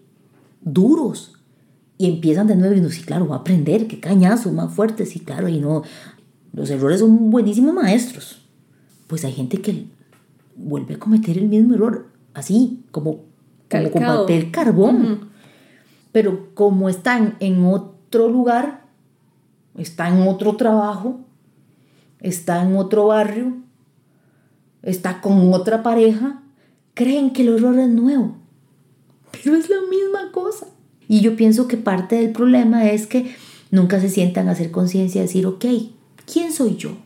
duros 0.61 1.34
y 1.97 2.07
empiezan 2.07 2.47
de 2.47 2.57
nuevo 2.57 2.75
y 2.75 2.81
no, 2.81 2.89
sí, 2.91 3.03
claro, 3.03 3.29
va 3.29 3.37
a 3.37 3.39
aprender, 3.41 3.87
qué 3.87 4.01
cañazo, 4.01 4.53
más 4.53 4.73
fuerte, 4.75 5.07
sí, 5.07 5.21
claro, 5.21 5.49
y 5.49 5.61
no, 5.61 5.83
los 6.53 6.71
errores 6.71 7.01
son 7.01 7.31
buenísimos 7.31 7.75
maestros. 7.75 8.43
Pues 9.07 9.25
hay 9.25 9.33
gente 9.33 9.61
que 9.61 9.87
vuelve 10.57 10.95
a 10.95 10.99
cometer 10.99 11.39
el 11.39 11.49
mismo 11.49 11.75
error, 11.75 12.09
así, 12.33 12.85
como, 12.91 13.25
como 13.71 13.91
con 13.91 14.03
papel 14.03 14.51
carbón. 14.51 15.31
Pero 16.13 16.55
como 16.55 16.89
están 16.89 17.37
en 17.41 17.65
otro 17.65 18.29
lugar, 18.29 18.85
está 19.77 20.09
en 20.09 20.27
otro 20.29 20.57
trabajo, 20.57 21.21
está 22.21 22.63
en 22.63 22.77
otro 22.77 23.07
barrio, 23.07 23.57
está 24.83 25.21
con 25.21 25.53
otra 25.53 25.83
pareja, 25.83 26.43
creen 26.95 27.33
que 27.33 27.43
el 27.43 27.55
horror 27.55 27.79
es 27.79 27.89
nuevo, 27.89 28.37
pero 29.33 29.57
es 29.57 29.69
la 29.69 29.81
misma 29.91 30.31
cosa. 30.33 30.67
Y 31.15 31.21
yo 31.21 31.37
pienso 31.37 31.69
que 31.69 31.77
parte 31.77 32.17
del 32.17 32.33
problema 32.33 32.91
es 32.91 33.07
que 33.07 33.37
nunca 33.71 34.01
se 34.01 34.09
sientan 34.09 34.49
a 34.49 34.51
hacer 34.51 34.73
conciencia 34.73 35.23
decir, 35.23 35.47
ok, 35.47 35.65
¿quién 36.27 36.53
soy 36.53 36.75
yo? 36.75 36.97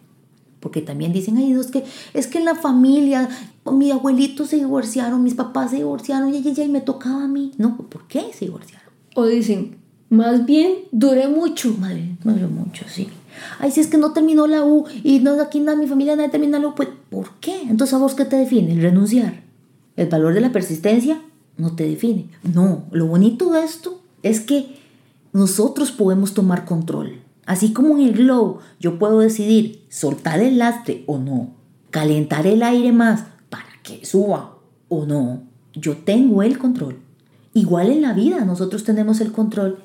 Porque 0.60 0.80
también 0.80 1.12
dicen, 1.12 1.36
ay 1.36 1.48
Dios, 1.48 1.66
que 1.66 1.84
es 2.14 2.26
que 2.26 2.38
en 2.38 2.46
la 2.46 2.54
familia, 2.54 3.28
mi 3.70 3.90
abuelito 3.90 4.46
se 4.46 4.56
divorciaron, 4.56 5.22
mis 5.22 5.34
papás 5.34 5.72
se 5.72 5.76
divorciaron, 5.76 6.34
y, 6.34 6.38
y, 6.38 6.58
y 6.58 6.68
me 6.68 6.80
tocaba 6.80 7.24
a 7.24 7.28
mí. 7.28 7.52
No, 7.58 7.76
¿por 7.76 8.08
qué 8.08 8.22
se 8.32 8.46
divorciaron? 8.46 8.88
O 9.14 9.26
dicen, 9.26 9.76
más 10.08 10.46
bien, 10.46 10.72
duré 10.90 11.28
mucho. 11.28 11.76
Madre, 11.78 12.16
duré 12.24 12.46
mucho, 12.46 12.86
sí. 12.88 13.08
Ay, 13.58 13.70
si 13.72 13.80
es 13.80 13.88
que 13.88 13.98
no 13.98 14.14
terminó 14.14 14.46
la 14.46 14.64
U 14.64 14.86
y 15.04 15.18
no 15.18 15.38
aquí 15.38 15.60
nada, 15.60 15.76
mi 15.76 15.86
familia 15.86 16.16
nadie 16.16 16.30
termina 16.30 16.58
la 16.58 16.68
U, 16.68 16.74
pues, 16.74 16.88
¿por 17.10 17.32
qué? 17.40 17.60
Entonces, 17.68 17.92
¿a 17.92 17.98
vos 17.98 18.14
qué 18.14 18.24
te 18.24 18.36
define? 18.36 18.72
El 18.72 18.80
renunciar. 18.80 19.42
El 19.96 20.08
valor 20.08 20.32
de 20.32 20.40
la 20.40 20.50
persistencia 20.50 21.20
no 21.58 21.74
te 21.74 21.86
define. 21.86 22.30
No, 22.42 22.86
lo 22.90 23.06
bonito 23.06 23.52
de 23.52 23.64
esto 23.64 24.00
es 24.22 24.40
que 24.40 24.78
nosotros 25.32 25.92
podemos 25.92 26.32
tomar 26.32 26.64
control. 26.64 27.20
Así 27.44 27.72
como 27.72 27.96
en 27.98 28.04
el 28.04 28.12
glow, 28.14 28.58
yo 28.80 28.98
puedo 28.98 29.20
decidir 29.20 29.84
soltar 29.88 30.40
el 30.40 30.58
lastre 30.58 31.04
o 31.06 31.18
no, 31.18 31.54
calentar 31.90 32.46
el 32.46 32.62
aire 32.62 32.92
más 32.92 33.24
para 33.50 33.68
que 33.82 34.06
suba 34.06 34.56
o 34.88 35.04
no. 35.04 35.42
Yo 35.74 35.96
tengo 35.98 36.42
el 36.42 36.58
control. 36.58 36.98
Igual 37.54 37.90
en 37.90 38.02
la 38.02 38.12
vida 38.12 38.44
nosotros 38.44 38.84
tenemos 38.84 39.20
el 39.20 39.32
control 39.32 39.78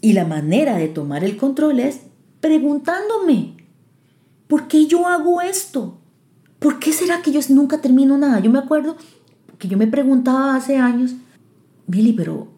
y 0.00 0.12
la 0.12 0.24
manera 0.26 0.76
de 0.76 0.88
tomar 0.88 1.24
el 1.24 1.36
control 1.36 1.80
es 1.80 2.00
preguntándome, 2.40 3.56
¿por 4.48 4.68
qué 4.68 4.86
yo 4.86 5.08
hago 5.08 5.40
esto? 5.40 5.96
¿Por 6.58 6.78
qué 6.78 6.92
será 6.92 7.22
que 7.22 7.32
yo 7.32 7.40
nunca 7.48 7.80
termino 7.80 8.18
nada? 8.18 8.40
Yo 8.40 8.50
me 8.50 8.58
acuerdo 8.58 8.96
que 9.58 9.68
yo 9.68 9.76
me 9.76 9.86
preguntaba 9.86 10.56
hace 10.56 10.76
años, 10.76 11.14
Mili, 11.86 12.12
pero 12.12 12.48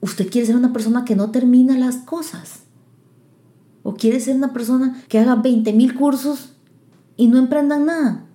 usted 0.00 0.30
quiere 0.30 0.46
ser 0.46 0.56
una 0.56 0.72
persona 0.72 1.04
que 1.04 1.16
no 1.16 1.30
termina 1.30 1.76
las 1.76 1.96
cosas. 1.96 2.60
O 3.82 3.94
quiere 3.94 4.20
ser 4.20 4.36
una 4.36 4.52
persona 4.52 5.02
que 5.08 5.18
haga 5.18 5.34
20 5.34 5.72
mil 5.72 5.94
cursos 5.94 6.54
y 7.16 7.26
no 7.26 7.38
emprendan 7.38 7.86
nada. 7.86 8.26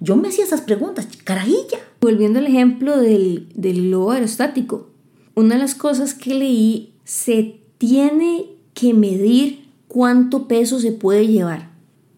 Yo 0.00 0.16
me 0.16 0.28
hacía 0.28 0.44
esas 0.44 0.60
preguntas, 0.60 1.08
carajilla. 1.24 1.78
Volviendo 2.00 2.38
al 2.38 2.46
ejemplo 2.46 2.98
del, 2.98 3.48
del 3.54 3.88
globo 3.88 4.12
aerostático, 4.12 4.90
una 5.34 5.54
de 5.54 5.60
las 5.60 5.74
cosas 5.74 6.14
que 6.14 6.34
leí, 6.34 6.94
se 7.04 7.60
tiene 7.78 8.58
que 8.74 8.94
medir 8.94 9.70
cuánto 9.88 10.46
peso 10.46 10.78
se 10.78 10.92
puede 10.92 11.26
llevar. 11.26 11.70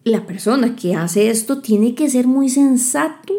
La 0.03 0.25
persona 0.25 0.75
que 0.75 0.95
hace 0.95 1.29
esto 1.29 1.61
tiene 1.61 1.95
que 1.95 2.09
ser 2.09 2.27
muy 2.27 2.49
sensato 2.49 3.33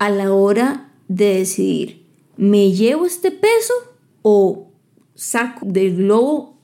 a 0.00 0.08
la 0.08 0.32
hora 0.32 0.90
de 1.08 1.36
decidir, 1.36 2.06
¿me 2.38 2.72
llevo 2.72 3.04
este 3.04 3.30
peso 3.30 3.74
o 4.22 4.72
saco 5.14 5.66
del 5.66 5.94
globo 5.94 6.58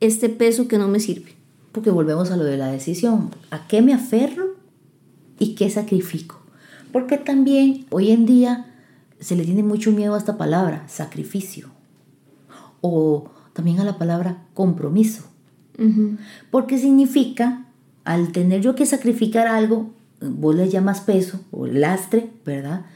este 0.00 0.30
peso 0.30 0.68
que 0.68 0.78
no 0.78 0.88
me 0.88 0.98
sirve? 0.98 1.34
Porque 1.70 1.90
volvemos 1.90 2.30
a 2.30 2.36
lo 2.38 2.44
de 2.44 2.56
la 2.56 2.72
decisión. 2.72 3.30
¿A 3.50 3.68
qué 3.68 3.82
me 3.82 3.92
aferro 3.92 4.56
y 5.38 5.54
qué 5.54 5.68
sacrifico? 5.68 6.40
Porque 6.92 7.18
también 7.18 7.84
hoy 7.90 8.10
en 8.10 8.24
día 8.24 8.74
se 9.20 9.36
le 9.36 9.44
tiene 9.44 9.62
mucho 9.62 9.92
miedo 9.92 10.14
a 10.14 10.18
esta 10.18 10.38
palabra, 10.38 10.88
sacrificio. 10.88 11.68
O 12.80 13.30
también 13.52 13.80
a 13.80 13.84
la 13.84 13.98
palabra 13.98 14.46
compromiso. 14.54 15.24
Porque 16.50 16.78
significa, 16.78 17.66
al 18.04 18.32
tener 18.32 18.62
yo 18.62 18.74
que 18.74 18.86
sacrificar 18.86 19.46
algo, 19.46 19.90
vos 20.22 20.54
le 20.54 20.68
llamas 20.68 21.00
peso 21.00 21.40
o 21.50 21.66
lastre, 21.66 22.30
¿verdad? 22.44 22.86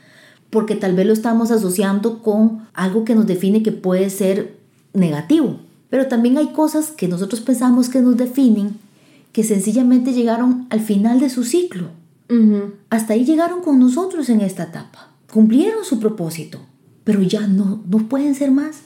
Porque 0.50 0.76
tal 0.76 0.94
vez 0.94 1.06
lo 1.06 1.12
estamos 1.12 1.50
asociando 1.50 2.22
con 2.22 2.66
algo 2.74 3.04
que 3.04 3.14
nos 3.14 3.26
define 3.26 3.62
que 3.62 3.72
puede 3.72 4.10
ser 4.10 4.56
negativo. 4.92 5.58
Pero 5.90 6.06
también 6.08 6.38
hay 6.38 6.48
cosas 6.48 6.90
que 6.90 7.08
nosotros 7.08 7.40
pensamos 7.40 7.88
que 7.88 8.00
nos 8.00 8.16
definen 8.16 8.78
que 9.32 9.44
sencillamente 9.44 10.12
llegaron 10.12 10.66
al 10.70 10.80
final 10.80 11.20
de 11.20 11.28
su 11.30 11.44
ciclo. 11.44 11.88
Hasta 12.90 13.12
ahí 13.12 13.24
llegaron 13.24 13.60
con 13.60 13.78
nosotros 13.78 14.28
en 14.30 14.40
esta 14.40 14.64
etapa. 14.64 15.10
Cumplieron 15.32 15.84
su 15.84 16.00
propósito, 16.00 16.60
pero 17.04 17.22
ya 17.22 17.46
no, 17.46 17.82
no 17.88 18.08
pueden 18.08 18.34
ser 18.34 18.50
más. 18.50 18.80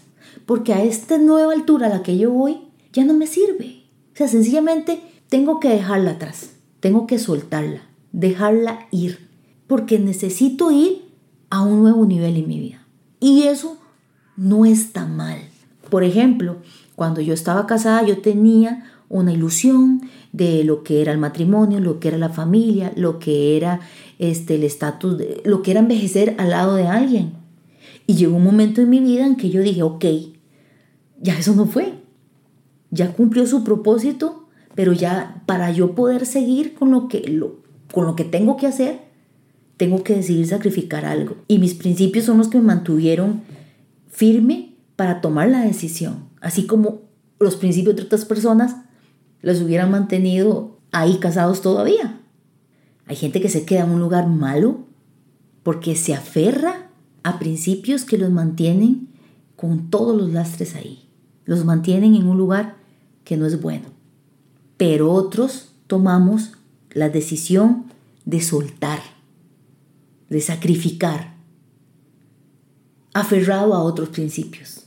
Porque 0.46 0.74
a 0.74 0.82
esta 0.82 1.18
nueva 1.18 1.52
altura 1.52 1.86
a 1.86 1.90
la 1.90 2.02
que 2.02 2.18
yo 2.18 2.32
voy, 2.32 2.58
ya 2.92 3.04
no 3.04 3.14
me 3.14 3.26
sirve. 3.26 3.84
O 4.12 4.16
sea, 4.16 4.28
sencillamente 4.28 5.00
tengo 5.28 5.60
que 5.60 5.68
dejarla 5.68 6.12
atrás. 6.12 6.50
Tengo 6.80 7.06
que 7.06 7.18
soltarla, 7.18 7.82
dejarla 8.12 8.86
ir. 8.90 9.28
Porque 9.66 9.98
necesito 9.98 10.70
ir 10.70 11.02
a 11.48 11.62
un 11.62 11.82
nuevo 11.82 12.06
nivel 12.06 12.36
en 12.36 12.48
mi 12.48 12.58
vida. 12.58 12.86
Y 13.20 13.42
eso 13.42 13.76
no 14.36 14.64
está 14.64 15.06
mal. 15.06 15.38
Por 15.90 16.04
ejemplo, 16.04 16.56
cuando 16.96 17.20
yo 17.20 17.34
estaba 17.34 17.66
casada, 17.66 18.04
yo 18.04 18.18
tenía 18.18 18.84
una 19.08 19.32
ilusión 19.32 20.02
de 20.32 20.64
lo 20.64 20.84
que 20.84 21.02
era 21.02 21.12
el 21.12 21.18
matrimonio, 21.18 21.80
lo 21.80 21.98
que 21.98 22.08
era 22.08 22.18
la 22.18 22.28
familia, 22.28 22.92
lo 22.96 23.18
que 23.18 23.56
era 23.56 23.80
este, 24.18 24.54
el 24.54 24.64
estatus, 24.64 25.16
lo 25.44 25.62
que 25.62 25.72
era 25.72 25.80
envejecer 25.80 26.36
al 26.38 26.50
lado 26.50 26.76
de 26.76 26.86
alguien. 26.86 27.32
Y 28.06 28.14
llegó 28.14 28.36
un 28.36 28.44
momento 28.44 28.80
en 28.80 28.90
mi 28.90 29.00
vida 29.00 29.26
en 29.26 29.36
que 29.36 29.50
yo 29.50 29.60
dije, 29.62 29.82
ok, 29.82 30.04
ya 31.20 31.38
eso 31.38 31.54
no 31.54 31.66
fue. 31.66 31.94
Ya 32.90 33.12
cumplió 33.12 33.46
su 33.46 33.62
propósito, 33.62 34.48
pero 34.74 34.92
ya 34.92 35.42
para 35.46 35.70
yo 35.70 35.94
poder 35.94 36.26
seguir 36.26 36.74
con 36.74 36.90
lo 36.90 37.08
que, 37.08 37.20
lo, 37.28 37.59
con 37.92 38.06
lo 38.06 38.16
que 38.16 38.24
tengo 38.24 38.56
que 38.56 38.66
hacer, 38.66 39.00
tengo 39.76 40.02
que 40.02 40.16
decidir 40.16 40.46
sacrificar 40.46 41.04
algo. 41.04 41.36
Y 41.48 41.58
mis 41.58 41.74
principios 41.74 42.24
son 42.24 42.38
los 42.38 42.48
que 42.48 42.58
me 42.58 42.64
mantuvieron 42.64 43.42
firme 44.08 44.74
para 44.96 45.20
tomar 45.20 45.48
la 45.48 45.62
decisión. 45.62 46.28
Así 46.40 46.66
como 46.66 47.02
los 47.38 47.56
principios 47.56 47.96
de 47.96 48.02
otras 48.02 48.24
personas 48.24 48.76
los 49.40 49.60
hubieran 49.62 49.90
mantenido 49.90 50.78
ahí 50.92 51.18
casados 51.18 51.62
todavía. 51.62 52.20
Hay 53.06 53.16
gente 53.16 53.40
que 53.40 53.48
se 53.48 53.64
queda 53.64 53.84
en 53.84 53.90
un 53.90 54.00
lugar 54.00 54.28
malo 54.28 54.80
porque 55.62 55.96
se 55.96 56.14
aferra 56.14 56.90
a 57.22 57.38
principios 57.38 58.04
que 58.04 58.18
los 58.18 58.30
mantienen 58.30 59.08
con 59.56 59.90
todos 59.90 60.16
los 60.16 60.32
lastres 60.32 60.74
ahí. 60.74 61.08
Los 61.44 61.64
mantienen 61.64 62.14
en 62.14 62.26
un 62.26 62.38
lugar 62.38 62.76
que 63.24 63.36
no 63.36 63.46
es 63.46 63.60
bueno. 63.60 63.86
Pero 64.76 65.12
otros 65.12 65.72
tomamos 65.86 66.52
la 66.92 67.08
decisión 67.08 67.86
de 68.24 68.40
soltar, 68.40 69.00
de 70.28 70.40
sacrificar, 70.40 71.34
aferrado 73.12 73.74
a 73.74 73.82
otros 73.82 74.08
principios. 74.10 74.84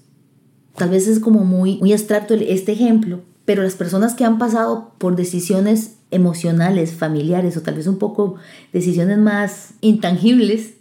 Tal 0.75 0.89
vez 0.89 1.07
es 1.07 1.19
como 1.19 1.43
muy, 1.43 1.77
muy 1.77 1.93
abstracto 1.93 2.33
este 2.33 2.71
ejemplo, 2.71 3.21
pero 3.45 3.63
las 3.63 3.75
personas 3.75 4.13
que 4.13 4.25
han 4.25 4.37
pasado 4.37 4.93
por 4.97 5.15
decisiones 5.15 5.97
emocionales, 6.11 6.93
familiares 6.93 7.57
o 7.57 7.61
tal 7.61 7.75
vez 7.75 7.87
un 7.87 7.97
poco 7.97 8.35
decisiones 8.71 9.17
más 9.17 9.73
intangibles, 9.81 10.75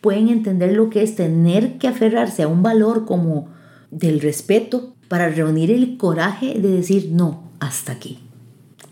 pueden 0.00 0.28
entender 0.28 0.72
lo 0.74 0.90
que 0.90 1.02
es 1.02 1.16
tener 1.16 1.78
que 1.78 1.88
aferrarse 1.88 2.42
a 2.42 2.48
un 2.48 2.62
valor 2.62 3.04
como 3.04 3.48
del 3.90 4.20
respeto 4.20 4.94
para 5.08 5.28
reunir 5.28 5.70
el 5.70 5.96
coraje 5.96 6.58
de 6.58 6.70
decir 6.70 7.10
no, 7.12 7.50
hasta 7.60 7.92
aquí. 7.92 8.18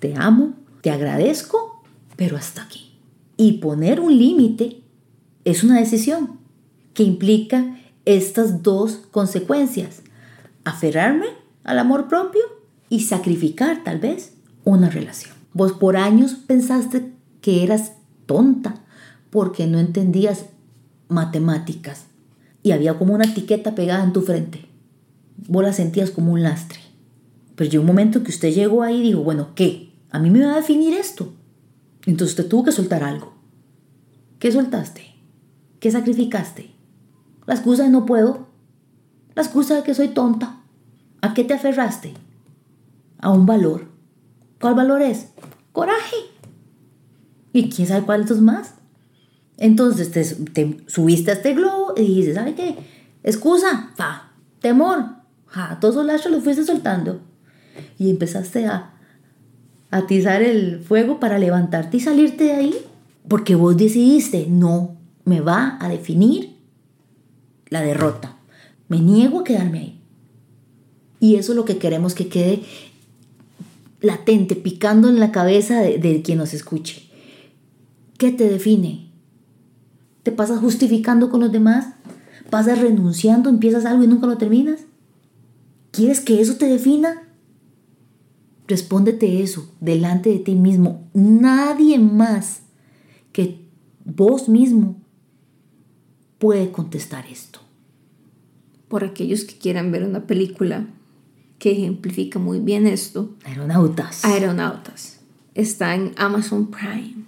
Te 0.00 0.14
amo, 0.16 0.54
te 0.80 0.90
agradezco, 0.90 1.71
pero 2.16 2.36
hasta 2.36 2.62
aquí. 2.62 2.92
Y 3.36 3.54
poner 3.58 4.00
un 4.00 4.16
límite 4.16 4.82
es 5.44 5.64
una 5.64 5.78
decisión 5.78 6.38
que 6.94 7.02
implica 7.02 7.78
estas 8.04 8.62
dos 8.62 9.00
consecuencias. 9.10 10.02
Aferrarme 10.64 11.26
al 11.64 11.78
amor 11.78 12.08
propio 12.08 12.42
y 12.88 13.00
sacrificar 13.00 13.84
tal 13.84 13.98
vez 13.98 14.34
una 14.64 14.90
relación. 14.90 15.34
Vos 15.54 15.72
por 15.72 15.96
años 15.96 16.34
pensaste 16.46 17.12
que 17.40 17.64
eras 17.64 17.92
tonta 18.26 18.82
porque 19.30 19.66
no 19.66 19.78
entendías 19.78 20.46
matemáticas 21.08 22.06
y 22.62 22.72
había 22.72 22.98
como 22.98 23.14
una 23.14 23.24
etiqueta 23.24 23.74
pegada 23.74 24.04
en 24.04 24.12
tu 24.12 24.22
frente. 24.22 24.66
Vos 25.48 25.64
la 25.64 25.72
sentías 25.72 26.10
como 26.10 26.32
un 26.32 26.42
lastre. 26.42 26.78
Pero 27.56 27.70
llegó 27.70 27.82
un 27.82 27.88
momento 27.88 28.22
que 28.22 28.30
usted 28.30 28.52
llegó 28.52 28.82
ahí 28.82 28.98
y 28.98 29.02
dijo, 29.02 29.22
bueno, 29.22 29.48
¿qué? 29.54 29.92
A 30.10 30.18
mí 30.18 30.30
me 30.30 30.44
va 30.44 30.52
a 30.52 30.56
definir 30.56 30.94
esto. 30.94 31.32
Entonces 32.06 32.38
usted 32.38 32.48
tuvo 32.48 32.64
que 32.64 32.72
soltar 32.72 33.04
algo. 33.04 33.34
¿Qué 34.38 34.50
soltaste? 34.50 35.14
¿Qué 35.80 35.90
sacrificaste? 35.90 36.74
La 37.46 37.54
excusa 37.54 37.84
de 37.84 37.90
no 37.90 38.06
puedo. 38.06 38.48
La 39.34 39.42
excusa 39.42 39.76
de 39.76 39.82
que 39.82 39.94
soy 39.94 40.08
tonta. 40.08 40.60
¿A 41.20 41.34
qué 41.34 41.44
te 41.44 41.54
aferraste? 41.54 42.14
a 43.22 43.30
un 43.30 43.46
valor. 43.46 43.86
¿Cuál 44.60 44.74
valor 44.74 45.00
es? 45.00 45.28
Coraje. 45.72 46.16
¿Y 47.54 47.70
quién 47.70 47.88
sabe 47.88 48.04
cuántos 48.04 48.42
más? 48.42 48.74
Entonces 49.56 50.10
te, 50.10 50.84
subiste 50.88 51.30
a 51.30 51.34
este 51.34 51.54
globo 51.54 51.94
y 51.96 52.16
dices, 52.16 52.34
¿sabe 52.34 52.54
qué? 52.54 52.76
Excusa, 53.22 53.92
fa, 53.96 54.32
temor, 54.60 55.04
ja, 55.46 55.78
todos 55.80 55.94
los 55.96 56.06
lachos 56.06 56.32
los 56.32 56.42
fuiste 56.42 56.64
soltando. 56.64 57.20
Y 57.98 58.10
empezaste 58.10 58.66
a 58.66 58.91
atizar 59.92 60.42
el 60.42 60.80
fuego 60.80 61.20
para 61.20 61.38
levantarte 61.38 61.98
y 61.98 62.00
salirte 62.00 62.44
de 62.44 62.52
ahí. 62.52 62.74
Porque 63.28 63.54
vos 63.54 63.76
decidiste, 63.76 64.46
no, 64.48 64.96
me 65.24 65.40
va 65.40 65.78
a 65.80 65.88
definir 65.88 66.56
la 67.68 67.82
derrota. 67.82 68.36
Me 68.88 68.98
niego 68.98 69.40
a 69.40 69.44
quedarme 69.44 69.78
ahí. 69.78 70.00
Y 71.20 71.36
eso 71.36 71.52
es 71.52 71.56
lo 71.56 71.64
que 71.64 71.78
queremos 71.78 72.14
que 72.14 72.26
quede 72.26 72.62
latente, 74.00 74.56
picando 74.56 75.08
en 75.08 75.20
la 75.20 75.30
cabeza 75.30 75.80
de, 75.80 76.22
quien 76.22 76.38
nos 76.38 76.52
escuche. 76.52 77.08
¿Qué 78.18 78.32
te 78.32 78.48
define? 78.48 79.12
¿Te 80.24 80.32
pasas 80.32 80.58
justificando 80.58 81.30
con 81.30 81.40
los 81.40 81.52
demás? 81.52 81.94
¿Pasas 82.50 82.80
renunciando, 82.80 83.48
empiezas 83.48 83.84
algo 83.84 84.02
y 84.02 84.08
nunca 84.08 84.26
lo 84.26 84.38
terminas? 84.38 84.80
¿Quieres 85.92 86.20
que 86.20 86.40
eso 86.40 86.56
te 86.56 86.66
defina? 86.66 87.22
Respóndete 88.68 89.42
eso 89.42 89.72
delante 89.80 90.30
de 90.30 90.38
ti 90.38 90.54
mismo. 90.54 91.08
Nadie 91.14 91.98
más 91.98 92.62
que 93.32 93.60
vos 94.04 94.48
mismo 94.48 95.00
puede 96.38 96.70
contestar 96.70 97.26
esto. 97.26 97.60
Por 98.88 99.04
aquellos 99.04 99.44
que 99.44 99.56
quieran 99.56 99.90
ver 99.90 100.04
una 100.04 100.26
película 100.26 100.86
que 101.58 101.72
ejemplifica 101.72 102.38
muy 102.38 102.58
bien 102.58 102.86
esto. 102.86 103.30
Aeronautas. 103.44 104.24
Aeronautas. 104.24 105.20
Está 105.54 105.94
en 105.94 106.12
Amazon 106.16 106.70
Prime. 106.70 107.24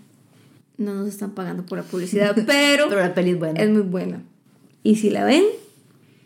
No 0.77 0.94
nos 0.94 1.09
están 1.09 1.33
pagando 1.33 1.64
por 1.64 1.79
la 1.79 1.85
publicidad, 1.85 2.35
pero, 2.47 2.90
la 2.90 3.14
peli 3.14 3.31
es 3.31 3.38
buena. 3.38 3.61
Es 3.61 3.70
muy 3.70 3.83
buena. 3.83 4.23
Y 4.83 4.97
si 4.97 5.11
la 5.11 5.25
ven, 5.25 5.44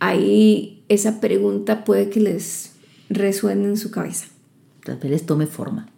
ahí 0.01 0.83
esa 0.89 1.21
pregunta 1.21 1.85
puede 1.85 2.09
que 2.09 2.21
les 2.21 2.73
resuene 3.11 3.65
en 3.65 3.77
su 3.77 3.91
cabeza. 3.91 4.29
Tal 4.97 5.11
vez 5.11 5.27
tome 5.27 5.47
forma. 5.47 5.89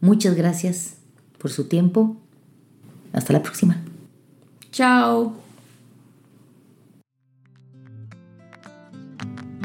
Muchas 0.00 0.34
gracias 0.34 0.96
por 1.38 1.50
su 1.50 1.64
tiempo. 1.64 2.16
Hasta 3.12 3.32
la 3.32 3.42
próxima. 3.42 3.76
Chao. 4.72 5.34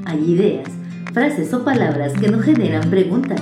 Hay 0.05 0.31
ideas, 0.31 0.69
frases 1.13 1.53
o 1.53 1.63
palabras 1.63 2.13
que 2.13 2.29
nos 2.29 2.43
generan 2.43 2.89
preguntas 2.89 3.41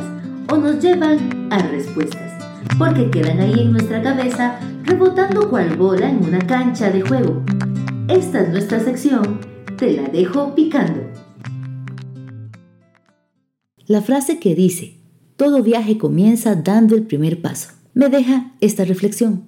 o 0.49 0.57
nos 0.57 0.81
llevan 0.81 1.51
a 1.51 1.59
respuestas, 1.59 2.33
porque 2.77 3.09
quedan 3.09 3.39
ahí 3.39 3.59
en 3.59 3.71
nuestra 3.73 4.01
cabeza 4.01 4.59
rebotando 4.83 5.49
cual 5.49 5.75
bola 5.75 6.09
en 6.09 6.23
una 6.23 6.39
cancha 6.39 6.89
de 6.89 7.01
juego. 7.01 7.43
Esta 8.07 8.41
es 8.41 8.49
nuestra 8.49 8.79
sección, 8.79 9.39
te 9.77 9.91
la 9.91 10.07
dejo 10.09 10.55
picando. 10.55 11.01
La 13.85 14.01
frase 14.01 14.39
que 14.39 14.55
dice, 14.55 14.96
todo 15.37 15.61
viaje 15.61 15.97
comienza 15.97 16.55
dando 16.55 16.95
el 16.95 17.03
primer 17.03 17.41
paso, 17.41 17.69
me 17.93 18.09
deja 18.09 18.51
esta 18.59 18.83
reflexión, 18.85 19.43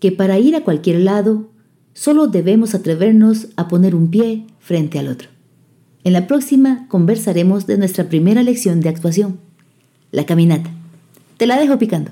que 0.00 0.10
para 0.10 0.38
ir 0.38 0.56
a 0.56 0.64
cualquier 0.64 1.00
lado, 1.00 1.50
solo 1.92 2.26
debemos 2.26 2.74
atrevernos 2.74 3.48
a 3.56 3.68
poner 3.68 3.94
un 3.94 4.10
pie 4.10 4.46
frente 4.58 4.98
al 4.98 5.08
otro. 5.08 5.28
En 6.02 6.14
la 6.14 6.26
próxima 6.26 6.88
conversaremos 6.88 7.66
de 7.66 7.78
nuestra 7.78 8.08
primera 8.08 8.42
lección 8.42 8.80
de 8.80 8.88
actuación, 8.88 9.38
la 10.10 10.26
caminata. 10.26 10.70
Te 11.36 11.46
la 11.46 11.58
dejo 11.58 11.78
picando. 11.78 12.10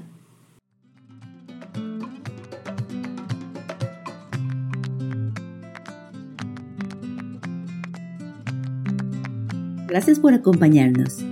Gracias 9.88 10.18
por 10.18 10.32
acompañarnos. 10.32 11.31